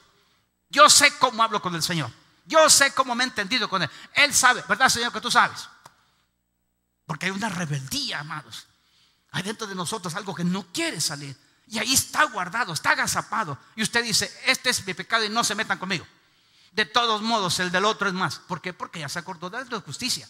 [0.69, 2.11] Yo sé cómo hablo con el Señor.
[2.45, 3.89] Yo sé cómo me he entendido con Él.
[4.13, 5.67] Él sabe, ¿verdad, Señor, que tú sabes?
[7.05, 8.67] Porque hay una rebeldía, amados.
[9.31, 11.35] Hay dentro de nosotros algo que no quiere salir.
[11.67, 13.57] Y ahí está guardado, está agazapado.
[13.75, 16.07] Y usted dice, este es mi pecado y no se metan conmigo.
[16.71, 18.39] De todos modos, el del otro es más.
[18.39, 18.73] ¿Por qué?
[18.73, 20.27] Porque ya se acordó de la justicia.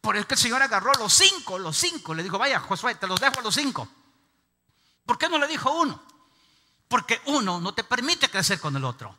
[0.00, 2.14] Por eso que el Señor agarró los cinco, los cinco.
[2.14, 3.88] Le dijo, vaya, Josué, te los dejo a los cinco.
[5.04, 6.02] ¿Por qué no le dijo uno?
[6.86, 9.16] Porque uno no te permite crecer con el otro.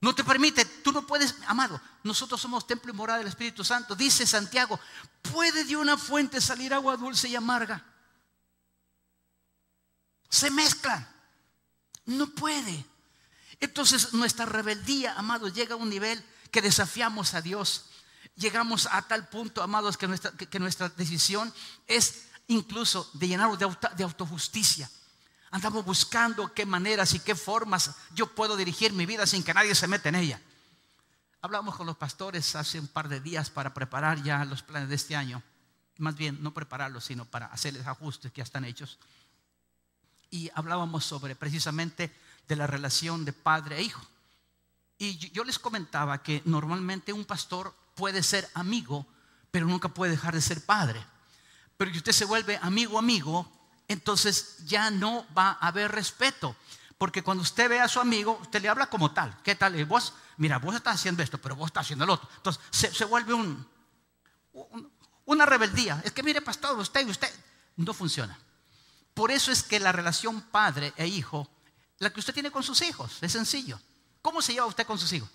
[0.00, 3.94] No te permite, tú no puedes, amado, nosotros somos templo y morada del Espíritu Santo.
[3.94, 4.78] Dice Santiago,
[5.22, 7.82] ¿puede de una fuente salir agua dulce y amarga?
[10.28, 11.08] Se mezclan.
[12.06, 12.84] No puede.
[13.60, 17.86] Entonces nuestra rebeldía, amado, llega a un nivel que desafiamos a Dios
[18.36, 21.52] llegamos a tal punto, amados, que nuestra, que, nuestra decisión
[21.86, 24.90] es incluso de llenarnos de, de autojusticia.
[25.50, 29.74] Andamos buscando qué maneras y qué formas yo puedo dirigir mi vida sin que nadie
[29.74, 30.40] se meta en ella.
[31.40, 34.94] Hablamos con los pastores hace un par de días para preparar ya los planes de
[34.94, 35.42] este año.
[35.98, 38.98] Más bien, no prepararlos, sino para hacerles ajustes que ya están hechos.
[40.30, 42.12] Y hablábamos sobre precisamente
[42.48, 44.04] de la relación de padre e hijo.
[44.98, 49.06] Y yo les comentaba que normalmente un pastor puede ser amigo,
[49.50, 51.04] pero nunca puede dejar de ser padre.
[51.76, 53.50] Pero si usted se vuelve amigo amigo,
[53.88, 56.56] entonces ya no va a haber respeto.
[56.98, 59.36] Porque cuando usted ve a su amigo, usted le habla como tal.
[59.42, 59.78] ¿Qué tal?
[59.78, 62.28] Y vos, mira, vos estás haciendo esto, pero vos estás haciendo el otro.
[62.36, 63.66] Entonces se, vuelve un,
[65.24, 66.00] una rebeldía.
[66.04, 67.30] Es que mire, pastor, usted y usted
[67.76, 68.38] no funciona.
[69.12, 71.48] Por eso es que la relación padre e hijo,
[71.98, 73.80] la que usted tiene con sus hijos, es sencillo.
[74.22, 75.30] ¿Cómo se lleva usted con sus hijos?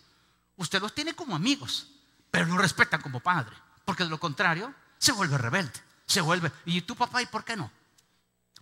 [0.57, 1.87] Usted los tiene como amigos
[2.31, 6.81] pero no respetan como padre, porque de lo contrario se vuelve rebelde, se vuelve, ¿y
[6.81, 7.71] tu papá y por qué no?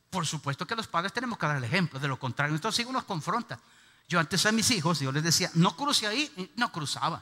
[0.09, 2.93] Por supuesto que los padres tenemos que dar el ejemplo, de lo contrario nuestros hijos
[2.93, 3.59] nos confrontan.
[4.07, 7.21] Yo antes a mis hijos, yo les decía, no cruce ahí, y no cruzaba.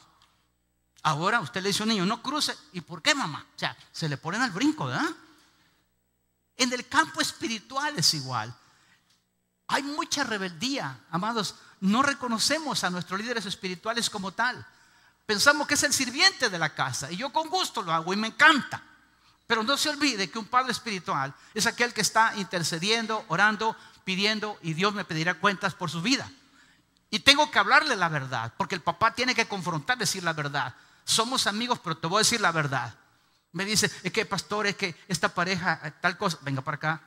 [1.02, 3.46] Ahora usted le dice a un niño, no cruce, ¿y por qué mamá?
[3.56, 5.10] O sea, se le ponen al brinco, ¿verdad?
[6.58, 8.56] En el campo espiritual es igual.
[9.68, 11.56] Hay mucha rebeldía, amados.
[11.82, 14.66] No reconocemos a nuestros líderes espirituales como tal.
[15.26, 18.18] Pensamos que es el sirviente de la casa y yo con gusto lo hago y
[18.18, 18.84] me encanta.
[19.48, 24.58] Pero no se olvide que un padre espiritual es aquel que está intercediendo, orando, pidiendo
[24.62, 26.32] y Dios me pedirá cuentas por su vida.
[27.10, 30.76] Y tengo que hablarle la verdad, porque el papá tiene que confrontar, decir la verdad.
[31.04, 32.96] Somos amigos, pero te voy a decir la verdad.
[33.52, 37.02] Me dice, es que pastor, es que esta pareja, eh, tal cosa, venga para acá.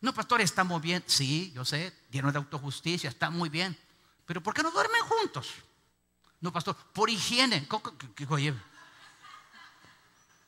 [0.00, 1.02] No, pastor, está muy bien.
[1.06, 3.78] Sí, yo sé, lleno de autojusticia, está muy bien.
[4.26, 5.48] Pero ¿por qué no duermen juntos?
[6.42, 7.66] No, pastor, por higiene.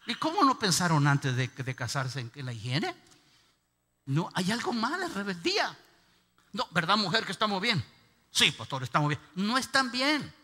[0.07, 2.95] ¿Y cómo no pensaron antes de, casarse en, la higiene?
[4.07, 5.75] No, hay algo mal, es rebeldía.
[6.53, 7.83] No, ¿verdad, mujer, que estamos bien?
[8.31, 9.21] Sí, pastor, estamos bien.
[9.37, 10.35] No están bien.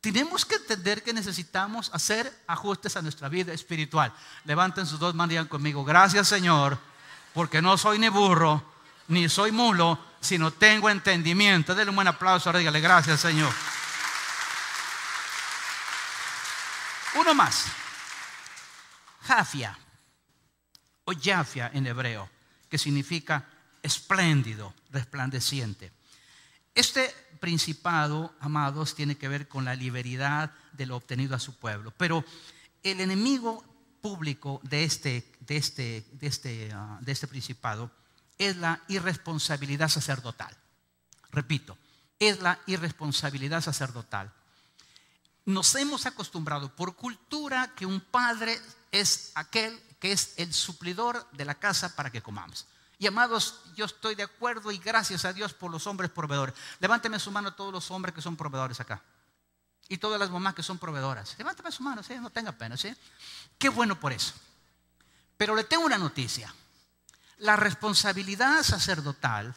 [0.00, 4.14] Tenemos que entender que necesitamos hacer ajustes a nuestra vida espiritual.
[4.44, 6.78] Levanten sus dos manos y digan conmigo, gracias Señor,
[7.34, 8.62] porque no soy ni burro,
[9.08, 11.74] ni soy mulo, sino tengo entendimiento.
[11.74, 13.52] Denle un buen aplauso, dígale gracias Señor.
[17.18, 17.66] Uno más.
[19.22, 19.76] Jafia
[21.04, 22.30] o Jafia en hebreo,
[22.68, 23.44] que significa
[23.82, 25.90] espléndido, resplandeciente.
[26.74, 31.92] Este principado, amados, tiene que ver con la liberidad de lo obtenido a su pueblo.
[31.96, 32.24] Pero
[32.84, 33.64] el enemigo
[34.00, 37.90] público de este, de este, de este, ah, de este principado
[38.38, 40.56] es la irresponsabilidad sacerdotal.
[41.32, 41.76] Repito,
[42.20, 44.32] es la irresponsabilidad sacerdotal
[45.48, 48.60] nos hemos acostumbrado por cultura que un padre
[48.92, 52.66] es aquel que es el suplidor de la casa para que comamos.
[52.98, 56.54] Y amados, yo estoy de acuerdo y gracias a Dios por los hombres proveedores.
[56.80, 59.02] Levánteme su mano todos los hombres que son proveedores acá.
[59.88, 61.34] Y todas las mamás que son proveedoras.
[61.38, 62.94] Levánteme su mano, no tenga pena, ¿sí?
[63.56, 64.34] Qué bueno por eso.
[65.38, 66.54] Pero le tengo una noticia.
[67.38, 69.54] La responsabilidad sacerdotal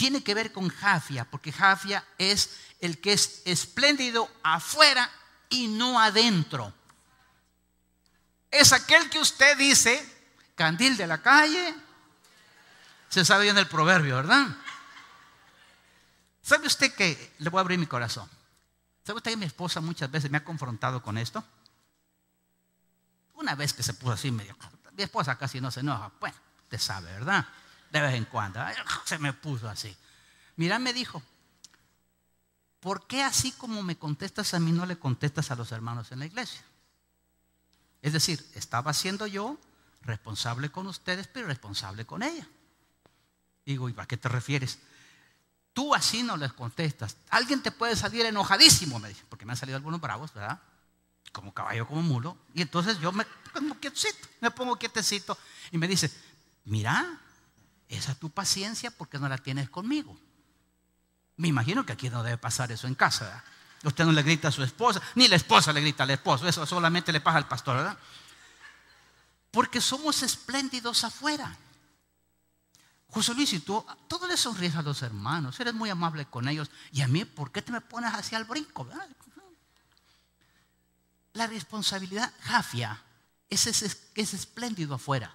[0.00, 5.10] tiene que ver con Jafia, porque Jafia es el que es espléndido afuera
[5.50, 6.72] y no adentro.
[8.50, 10.02] Es aquel que usted dice,
[10.54, 11.74] candil de la calle,
[13.10, 14.46] se sabe bien el proverbio, ¿verdad?
[16.40, 18.26] ¿Sabe usted que, le voy a abrir mi corazón,
[19.04, 21.44] ¿sabe usted que mi esposa muchas veces me ha confrontado con esto?
[23.34, 24.56] Una vez que se puso así medio,
[24.96, 27.46] mi esposa casi no se enoja, bueno, usted sabe, ¿verdad?
[27.90, 28.60] De vez en cuando,
[29.04, 29.96] se me puso así.
[30.56, 31.22] Mira, me dijo,
[32.80, 36.20] ¿por qué así como me contestas a mí no le contestas a los hermanos en
[36.20, 36.62] la iglesia?
[38.02, 39.58] Es decir, estaba siendo yo
[40.02, 42.46] responsable con ustedes, pero responsable con ella.
[43.66, 44.78] Digo, ¿y a qué te refieres?
[45.72, 47.16] Tú así no les contestas.
[47.28, 50.60] Alguien te puede salir enojadísimo, me dice, porque me han salido algunos bravos, ¿verdad?
[51.32, 52.38] Como caballo, como mulo.
[52.54, 55.36] Y entonces yo me pongo quietecito, me pongo quietecito
[55.70, 56.10] y me dice,
[56.64, 57.20] mira,
[57.96, 60.18] esa es tu paciencia porque no la tienes conmigo.
[61.36, 63.42] Me imagino que aquí no debe pasar eso en casa.
[63.82, 66.64] Usted no le grita a su esposa, ni la esposa le grita al esposo, eso
[66.66, 67.98] solamente le pasa al pastor, ¿verdad?
[69.50, 71.56] Porque somos espléndidos afuera.
[73.08, 76.70] José Luis, y tú, todo le sonríes a los hermanos, eres muy amable con ellos.
[76.92, 78.86] Y a mí, ¿por qué te me pones hacia el brinco?
[81.32, 83.02] La responsabilidad jafia
[83.48, 85.34] es, es espléndido afuera,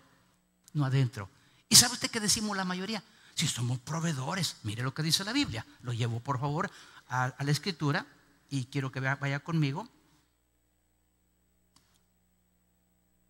[0.72, 1.30] no adentro.
[1.76, 3.04] ¿Y sabe usted qué decimos la mayoría?
[3.34, 5.66] Si somos proveedores, mire lo que dice la Biblia.
[5.82, 6.72] Lo llevo, por favor,
[7.10, 8.08] a, a la escritura
[8.50, 9.86] y quiero que vaya conmigo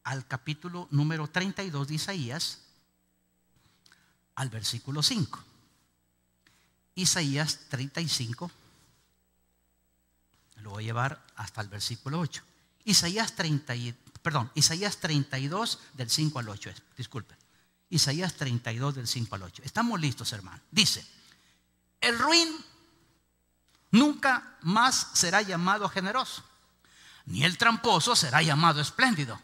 [0.03, 2.61] al capítulo número 32 de Isaías,
[4.35, 5.43] al versículo 5.
[6.93, 8.51] Isaías 35,
[10.57, 12.43] lo voy a llevar hasta el versículo 8.
[12.83, 13.73] Isaías 30,
[14.21, 17.44] perdón, Isaías 32 del 5 al 8, disculpe.
[17.95, 19.61] Isaías 32 del 5 al 8.
[19.65, 20.61] Estamos listos, hermano.
[20.69, 21.05] Dice,
[22.01, 22.49] el ruin
[23.91, 26.43] nunca más será llamado generoso,
[27.25, 29.39] ni el tramposo será llamado espléndido.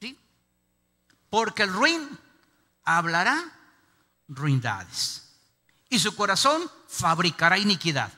[0.00, 0.18] ¿Sí?
[1.28, 2.18] Porque el ruin
[2.84, 3.40] hablará
[4.28, 5.28] ruindades
[5.90, 8.12] y su corazón fabricará iniquidad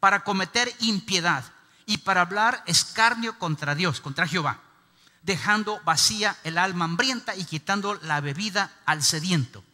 [0.00, 1.44] para cometer impiedad
[1.86, 4.60] y para hablar escarnio contra Dios, contra Jehová,
[5.24, 9.64] dejando vacía el alma hambrienta y quitando la bebida al sediento.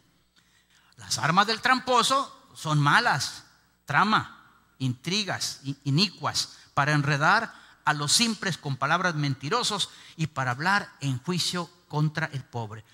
[0.95, 3.43] Las armas del tramposo son malas,
[3.85, 4.45] trama,
[4.79, 11.69] intrigas inicuas, para enredar a los simples con palabras mentirosos y para hablar en juicio
[11.89, 12.85] contra el pobre.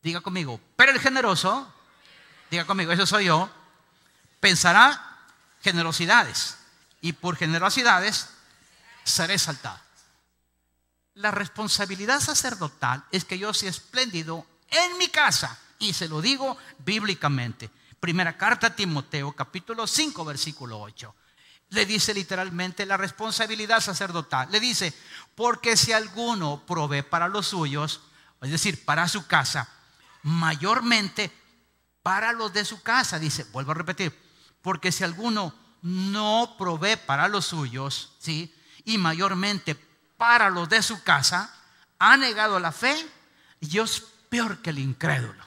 [0.00, 1.72] Diga conmigo, pero el generoso,
[2.50, 3.50] diga conmigo, eso soy yo,
[4.38, 5.18] pensará
[5.60, 6.56] generosidades
[7.00, 8.28] y por generosidades
[9.02, 9.89] seré exaltado.
[11.20, 16.56] La responsabilidad sacerdotal es que yo sea espléndido en mi casa y se lo digo
[16.78, 17.70] bíblicamente.
[18.00, 21.14] Primera carta a Timoteo, capítulo 5, versículo 8.
[21.68, 24.50] Le dice literalmente la responsabilidad sacerdotal.
[24.50, 24.94] Le dice,
[25.34, 28.00] porque si alguno provee para los suyos,
[28.40, 29.68] es decir, para su casa,
[30.22, 31.30] mayormente
[32.02, 34.18] para los de su casa, dice, vuelvo a repetir,
[34.62, 38.54] porque si alguno no provee para los suyos, ¿sí?
[38.86, 39.89] Y mayormente
[40.20, 41.50] para los de su casa,
[41.98, 42.94] ha negado la fe
[43.58, 45.42] y es peor que el incrédulo.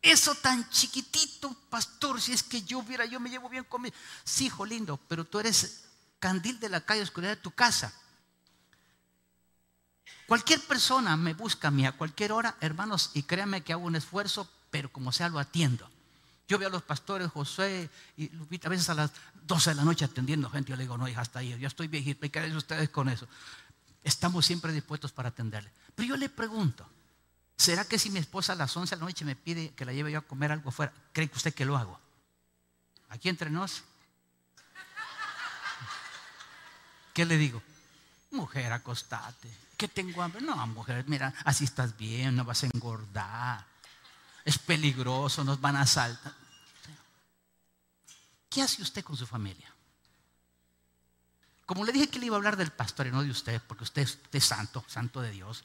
[0.00, 3.94] Eso tan chiquitito, pastor, si es que yo hubiera, yo me llevo bien conmigo.
[4.24, 5.84] Sí, hijo lindo, pero tú eres
[6.18, 7.92] candil de la calle oscuridad de tu casa.
[10.26, 13.96] Cualquier persona me busca a mí a cualquier hora, hermanos, y créanme que hago un
[13.96, 15.86] esfuerzo, pero como sea lo atiendo.
[16.46, 19.12] Yo veo a los pastores, José y Lupita, a veces a las
[19.46, 20.70] 12 de la noche atendiendo gente.
[20.70, 23.26] Yo le digo, no, hija, hasta ahí, yo estoy viejito, ¿y qué ustedes con eso?
[24.02, 25.70] Estamos siempre dispuestos para atenderle.
[25.94, 26.86] Pero yo le pregunto,
[27.56, 29.92] ¿Será que si mi esposa a las 11 de la noche me pide que la
[29.92, 31.98] lleve yo a comer algo fuera, cree que usted que lo hago?
[33.10, 33.84] Aquí entre nos.
[37.12, 37.62] ¿Qué le digo?
[38.32, 39.48] Mujer, acostate.
[39.76, 40.42] ¿Qué tengo hambre?
[40.42, 43.64] No, mujer, mira, así estás bien, no vas a engordar.
[44.44, 46.34] Es peligroso, nos van a asaltar.
[48.48, 49.72] ¿Qué hace usted con su familia?
[51.66, 53.84] Como le dije que le iba a hablar del pastor y no de usted, porque
[53.84, 55.64] usted es santo, santo de Dios.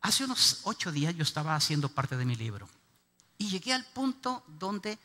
[0.00, 2.68] Hace unos ocho días yo estaba haciendo parte de mi libro
[3.38, 4.98] y llegué al punto donde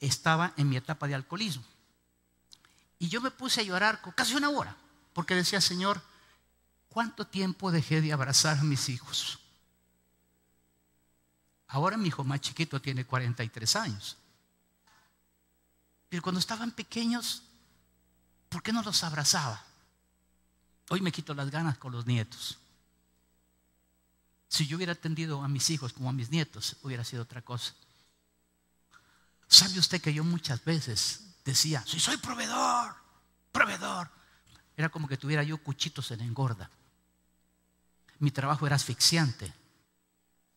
[0.00, 1.64] estaba en mi etapa de alcoholismo.
[2.98, 4.76] Y yo me puse a llorar casi una hora,
[5.12, 6.02] porque decía, Señor,
[6.88, 9.40] ¿cuánto tiempo dejé de abrazar a mis hijos?
[11.72, 14.18] Ahora mi hijo más chiquito tiene 43 años.
[16.10, 17.44] Pero cuando estaban pequeños,
[18.50, 19.64] ¿por qué no los abrazaba?
[20.90, 22.58] Hoy me quito las ganas con los nietos.
[24.48, 27.72] Si yo hubiera atendido a mis hijos como a mis nietos, hubiera sido otra cosa.
[29.48, 32.94] ¿Sabe usted que yo muchas veces decía, si soy proveedor,
[33.50, 34.10] proveedor?
[34.76, 36.68] Era como que tuviera yo cuchitos en engorda.
[38.18, 39.61] Mi trabajo era asfixiante.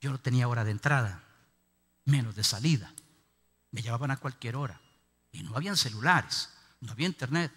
[0.06, 1.24] Yo no tenía hora de entrada,
[2.04, 2.94] menos de salida.
[3.72, 4.80] Me llevaban a cualquier hora.
[5.32, 7.52] Y no habían celulares, no había internet.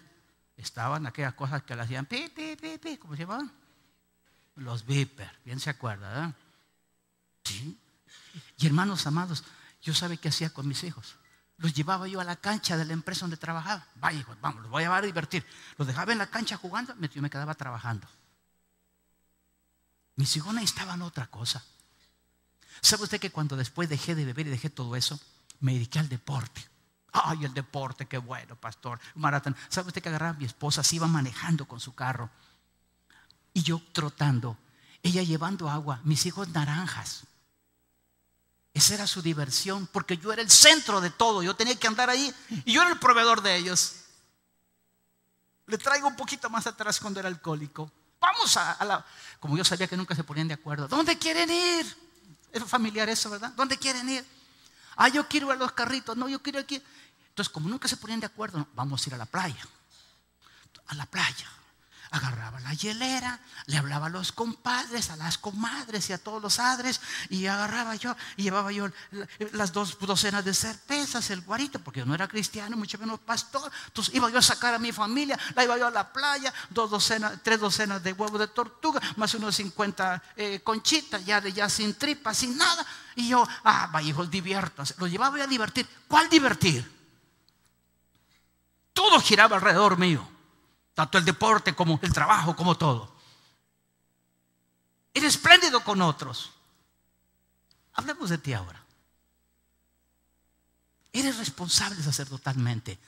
[0.57, 3.51] Estaban aquellas cosas que le hacían pi, pi, pi, pi, ¿cómo se llamaban?
[4.55, 6.33] Los viper, bien se acuerda, ¿verdad?
[7.43, 7.79] Sí.
[8.57, 9.43] Y hermanos amados,
[9.83, 11.17] yo sabe qué hacía con mis hijos.
[11.57, 13.85] Los llevaba yo a la cancha de la empresa donde trabajaba.
[13.97, 15.45] Vaya, hijos, vamos, los voy a llevar a divertir.
[15.77, 18.07] Los dejaba en la cancha jugando, yo me quedaba trabajando.
[20.15, 21.63] Mis hijos necesitaban otra cosa.
[22.81, 25.19] ¿Sabe usted que cuando después dejé de beber y dejé todo eso,
[25.59, 26.69] me dediqué al deporte?
[27.11, 28.99] Ay, el deporte, qué bueno, pastor.
[29.15, 29.55] Maratón.
[29.67, 30.83] ¿Sabe usted que agarraba a mi esposa?
[30.83, 32.29] Se iba manejando con su carro.
[33.53, 34.57] Y yo trotando.
[35.01, 36.01] Ella llevando agua.
[36.03, 37.23] Mis hijos naranjas.
[38.73, 39.87] Esa era su diversión.
[39.87, 41.41] Porque yo era el centro de todo.
[41.41, 42.33] Yo tenía que andar ahí.
[42.65, 43.95] Y yo era el proveedor de ellos.
[45.65, 47.91] Le traigo un poquito más atrás cuando era alcohólico.
[48.19, 49.05] Vamos a, la...
[49.39, 50.87] Como yo sabía que nunca se ponían de acuerdo.
[50.87, 52.08] ¿Dónde quieren ir?
[52.51, 53.51] Es familiar eso, ¿verdad?
[53.55, 54.25] ¿Dónde quieren ir?
[54.95, 56.17] Ah, yo quiero ir a los carritos.
[56.17, 56.81] No, yo quiero aquí.
[57.29, 59.65] Entonces, como nunca se ponían de acuerdo, vamos a ir a la playa.
[60.87, 61.49] A la playa.
[62.11, 66.59] Agarraba la hielera, le hablaba a los compadres, a las comadres y a todos los
[66.59, 68.89] adres, y agarraba yo, y llevaba yo
[69.51, 73.71] las dos docenas de cervezas, el guarito, porque yo no era cristiano, mucho menos pastor.
[73.87, 76.89] Entonces iba yo a sacar a mi familia, la iba yo a la playa, dos
[76.89, 81.93] docenas, tres docenas de huevos de tortuga, más unos 50 eh, conchitas, ya ya sin
[81.93, 82.85] tripas, sin nada.
[83.15, 84.95] Y yo, ah, vaya hijos, diviértanse.
[84.97, 85.87] Lo llevaba yo a divertir.
[86.07, 86.89] ¿Cuál divertir?
[88.93, 90.38] Todo giraba alrededor mío.
[90.99, 93.09] Tanto el deporte como el trabajo, como todo.
[95.13, 96.51] Era espléndido con otros.
[97.93, 98.83] Hablemos de ti ahora.
[101.13, 102.99] Eres responsable sacerdotalmente.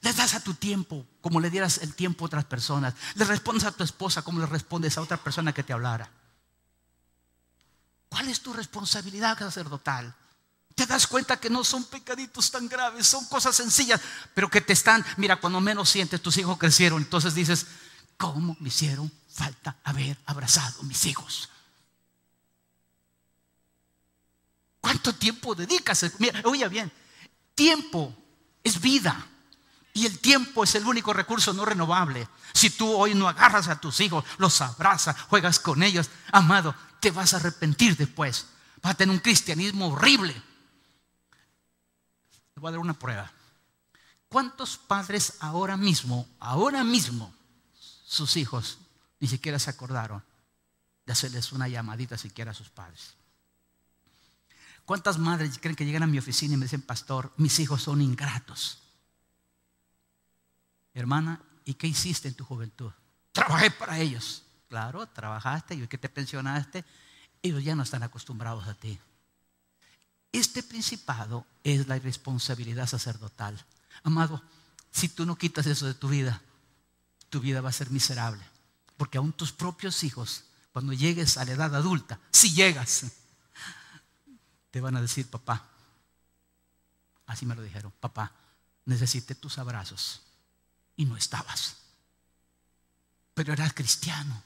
[0.00, 2.94] Le das a tu tiempo como le dieras el tiempo a otras personas.
[3.14, 6.10] Le respondes a tu esposa como le respondes a otra persona que te hablara.
[8.08, 10.14] ¿Cuál es tu responsabilidad sacerdotal?
[10.78, 14.00] Te das cuenta que no son pecaditos tan graves, son cosas sencillas,
[14.32, 17.66] pero que te están, mira, cuando menos sientes, tus hijos crecieron, entonces dices,
[18.16, 21.48] ¿cómo me hicieron falta haber abrazado a mis hijos?
[24.80, 26.06] ¿Cuánto tiempo dedicas?
[26.20, 26.92] Mira, oye bien,
[27.56, 28.14] tiempo
[28.62, 29.26] es vida.
[29.94, 32.28] Y el tiempo es el único recurso no renovable.
[32.54, 37.10] Si tú hoy no agarras a tus hijos, los abrazas, juegas con ellos, amado, te
[37.10, 38.46] vas a arrepentir después.
[38.80, 40.40] Vas a tener un cristianismo horrible
[42.58, 43.30] voy a dar una prueba.
[44.28, 47.34] ¿Cuántos padres ahora mismo, ahora mismo,
[48.04, 48.78] sus hijos
[49.20, 50.22] ni siquiera se acordaron
[51.06, 53.14] de hacerles una llamadita siquiera a sus padres?
[54.84, 58.00] ¿Cuántas madres creen que llegan a mi oficina y me dicen, pastor, mis hijos son
[58.00, 58.78] ingratos?
[60.94, 62.90] Hermana, ¿y qué hiciste en tu juventud?
[63.32, 64.44] Trabajé para ellos.
[64.68, 66.84] Claro, trabajaste y que te pensionaste,
[67.42, 68.98] ellos ya no están acostumbrados a ti.
[70.32, 73.64] Este principado es la irresponsabilidad sacerdotal.
[74.02, 74.42] Amado,
[74.90, 76.42] si tú no quitas eso de tu vida,
[77.30, 78.44] tu vida va a ser miserable.
[78.96, 83.04] Porque aún tus propios hijos, cuando llegues a la edad adulta, si llegas,
[84.70, 85.66] te van a decir, papá,
[87.26, 88.32] así me lo dijeron, papá,
[88.84, 90.22] necesité tus abrazos
[90.96, 91.76] y no estabas.
[93.34, 94.42] Pero eras cristiano,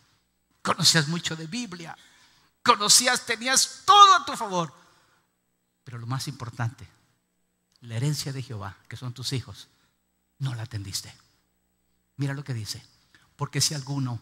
[0.60, 1.96] conocías mucho de Biblia,
[2.62, 4.81] conocías, tenías todo a tu favor
[5.84, 6.88] pero lo más importante,
[7.80, 9.68] la herencia de Jehová, que son tus hijos,
[10.38, 11.12] no la atendiste.
[12.16, 12.84] Mira lo que dice,
[13.36, 14.20] porque si alguno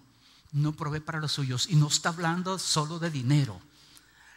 [0.52, 3.61] no provee para los suyos y no está hablando solo de dinero,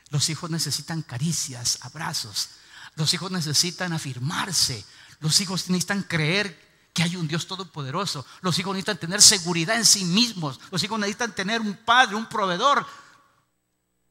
[0.10, 2.50] los hijos necesitan caricias, abrazos,
[2.96, 4.86] los hijos necesitan afirmarse,
[5.20, 9.86] los hijos necesitan creer que hay un Dios todopoderoso, los hijos necesitan tener seguridad en
[9.86, 12.86] sí mismos, los hijos necesitan tener un padre, un proveedor.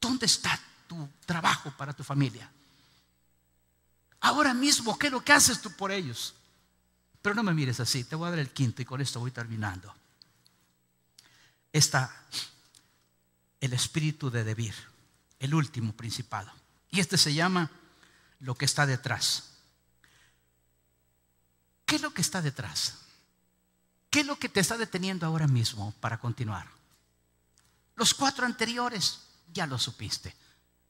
[0.01, 0.59] ¿Dónde está
[0.89, 2.51] tu trabajo para tu familia?
[4.23, 6.35] Ahora mismo, ¿qué es lo que haces tú por ellos?
[7.21, 9.33] Pero no me mires así, te voy a dar el quinto y con esto voy
[9.33, 9.93] terminando.
[11.73, 12.27] Está
[13.61, 14.75] el espíritu de Debir,
[15.41, 16.53] el último principado.
[16.91, 17.71] Y este se llama
[18.41, 19.51] lo que está detrás.
[21.85, 22.99] ¿Qué es lo que está detrás?
[24.09, 26.69] ¿Qué es lo que te está deteniendo ahora mismo para continuar?
[27.97, 29.21] Los cuatro anteriores
[29.53, 30.35] ya lo supiste.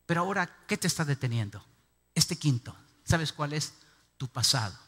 [0.04, 1.64] Pero ahora, ¿qué te está deteniendo?
[2.14, 3.74] Este quinto, ¿Sabes cuál es?
[4.16, 4.78] Tu pasado.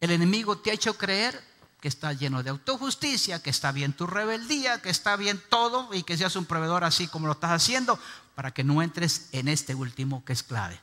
[0.00, 1.42] El enemigo te ha hecho creer
[1.80, 6.04] que está lleno de autojusticia, que está bien tu rebeldía, que está bien todo y
[6.04, 7.98] que seas un proveedor así como lo estás haciendo,
[8.34, 10.80] para que no entres en este último que es clave,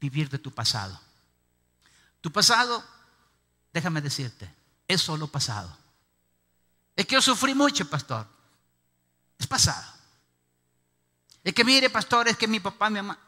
[0.00, 1.00] vivir de tu pasado.
[2.20, 2.84] Tu pasado,
[3.72, 4.52] déjame decirte,
[4.88, 5.76] es solo pasado.
[6.96, 8.26] Es que yo sufrí mucho, pastor.
[9.38, 9.84] Es pasado.
[11.44, 13.18] Es que mire, pastor, es que mi papá, mi mamá.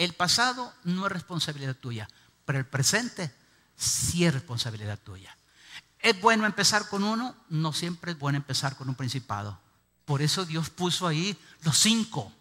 [0.00, 2.08] El pasado no es responsabilidad tuya,
[2.46, 3.30] pero el presente
[3.76, 5.36] sí es responsabilidad tuya.
[5.98, 7.36] ¿Es bueno empezar con uno?
[7.50, 9.60] No siempre es bueno empezar con un principado.
[10.06, 12.32] Por eso Dios puso ahí los cinco.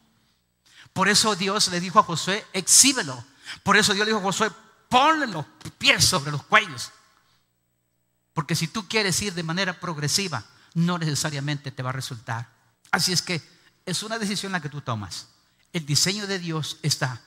[0.94, 3.26] Por eso Dios le dijo a Josué, exhíbelo.
[3.62, 4.50] Por eso Dios le dijo a Josué,
[4.88, 5.46] ponle los
[5.78, 6.94] pies sobre los cuellos.
[8.34, 10.46] Porque si tú quieres ir de manera progresiva,
[10.76, 12.48] no necesariamente te va a resultar.
[12.90, 13.42] Así es que
[13.86, 15.28] es una decisión la que tú tomas.
[15.74, 17.22] El diseño de Dios está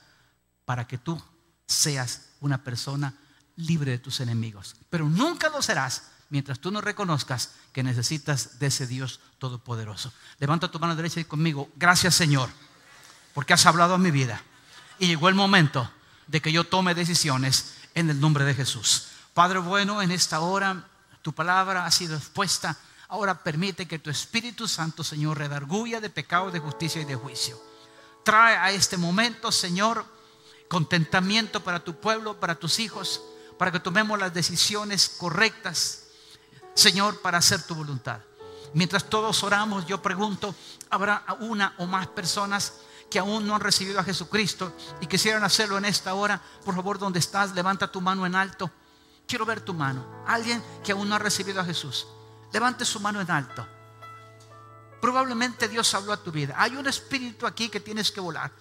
[0.65, 1.21] para que tú
[1.65, 3.13] seas una persona
[3.55, 4.75] libre de tus enemigos.
[4.89, 10.11] Pero nunca lo serás mientras tú no reconozcas que necesitas de ese Dios todopoderoso.
[10.39, 12.49] Levanta tu mano derecha y conmigo, gracias Señor,
[13.33, 14.41] porque has hablado a mi vida.
[14.99, 15.89] Y llegó el momento
[16.27, 19.07] de que yo tome decisiones en el nombre de Jesús.
[19.33, 20.87] Padre bueno, en esta hora
[21.21, 22.77] tu palabra ha sido expuesta.
[23.07, 27.61] Ahora permite que tu Espíritu Santo, Señor, redarguya de pecado, de justicia y de juicio.
[28.23, 30.05] Trae a este momento, Señor,
[30.67, 33.21] contentamiento para tu pueblo, para tus hijos,
[33.57, 36.03] para que tomemos las decisiones correctas
[36.73, 38.19] Señor, para hacer tu voluntad.
[38.73, 40.55] Mientras todos oramos, yo pregunto,
[40.89, 42.73] ¿habrá una o más personas
[43.09, 46.41] que aún no han recibido a Jesucristo y quisieran hacerlo en esta hora?
[46.65, 48.71] Por favor, donde estás, levanta tu mano en alto.
[49.27, 50.23] Quiero ver tu mano.
[50.25, 52.07] Alguien que aún no ha recibido a Jesús.
[52.51, 53.67] Levante su mano en alto.
[54.99, 56.55] Probablemente Dios habló a tu vida.
[56.57, 58.51] Hay un espíritu aquí que tienes que volar.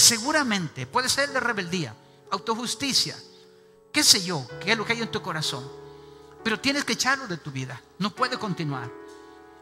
[0.00, 1.94] Seguramente puede ser de rebeldía,
[2.30, 3.14] autojusticia,
[3.92, 5.70] qué sé yo, qué es lo que hay en tu corazón.
[6.42, 7.78] Pero tienes que echarlo de tu vida.
[7.98, 8.90] No puede continuar.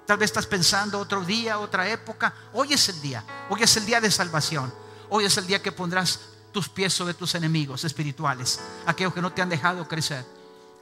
[0.07, 2.32] Tal vez estás pensando otro día, otra época.
[2.53, 3.24] Hoy es el día.
[3.51, 4.72] Hoy es el día de salvación.
[5.09, 6.20] Hoy es el día que pondrás
[6.53, 10.24] tus pies sobre tus enemigos espirituales, aquellos que no te han dejado crecer.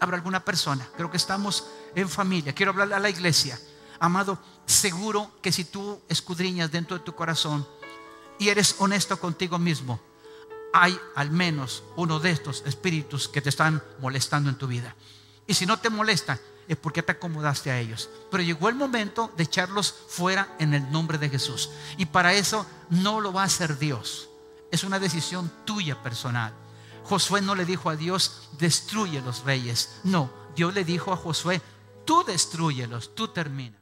[0.00, 2.54] Habrá alguna persona, creo que estamos en familia.
[2.54, 3.59] Quiero hablarle a la iglesia.
[3.98, 7.66] Amado, seguro que si tú escudriñas dentro de tu corazón
[8.39, 10.01] y eres honesto contigo mismo,
[10.72, 14.95] hay al menos uno de estos espíritus que te están molestando en tu vida.
[15.47, 18.11] Y si no te molesta, es porque te acomodaste a ellos.
[18.30, 21.70] Pero llegó el momento de echarlos fuera en el nombre de Jesús.
[21.97, 24.28] Y para eso no lo va a hacer Dios.
[24.70, 26.53] Es una decisión tuya personal.
[27.05, 30.01] Josué no le dijo a Dios, destruye los reyes.
[30.03, 31.62] No, Dios le dijo a Josué,
[32.05, 33.78] tú destruyelos, tú termina.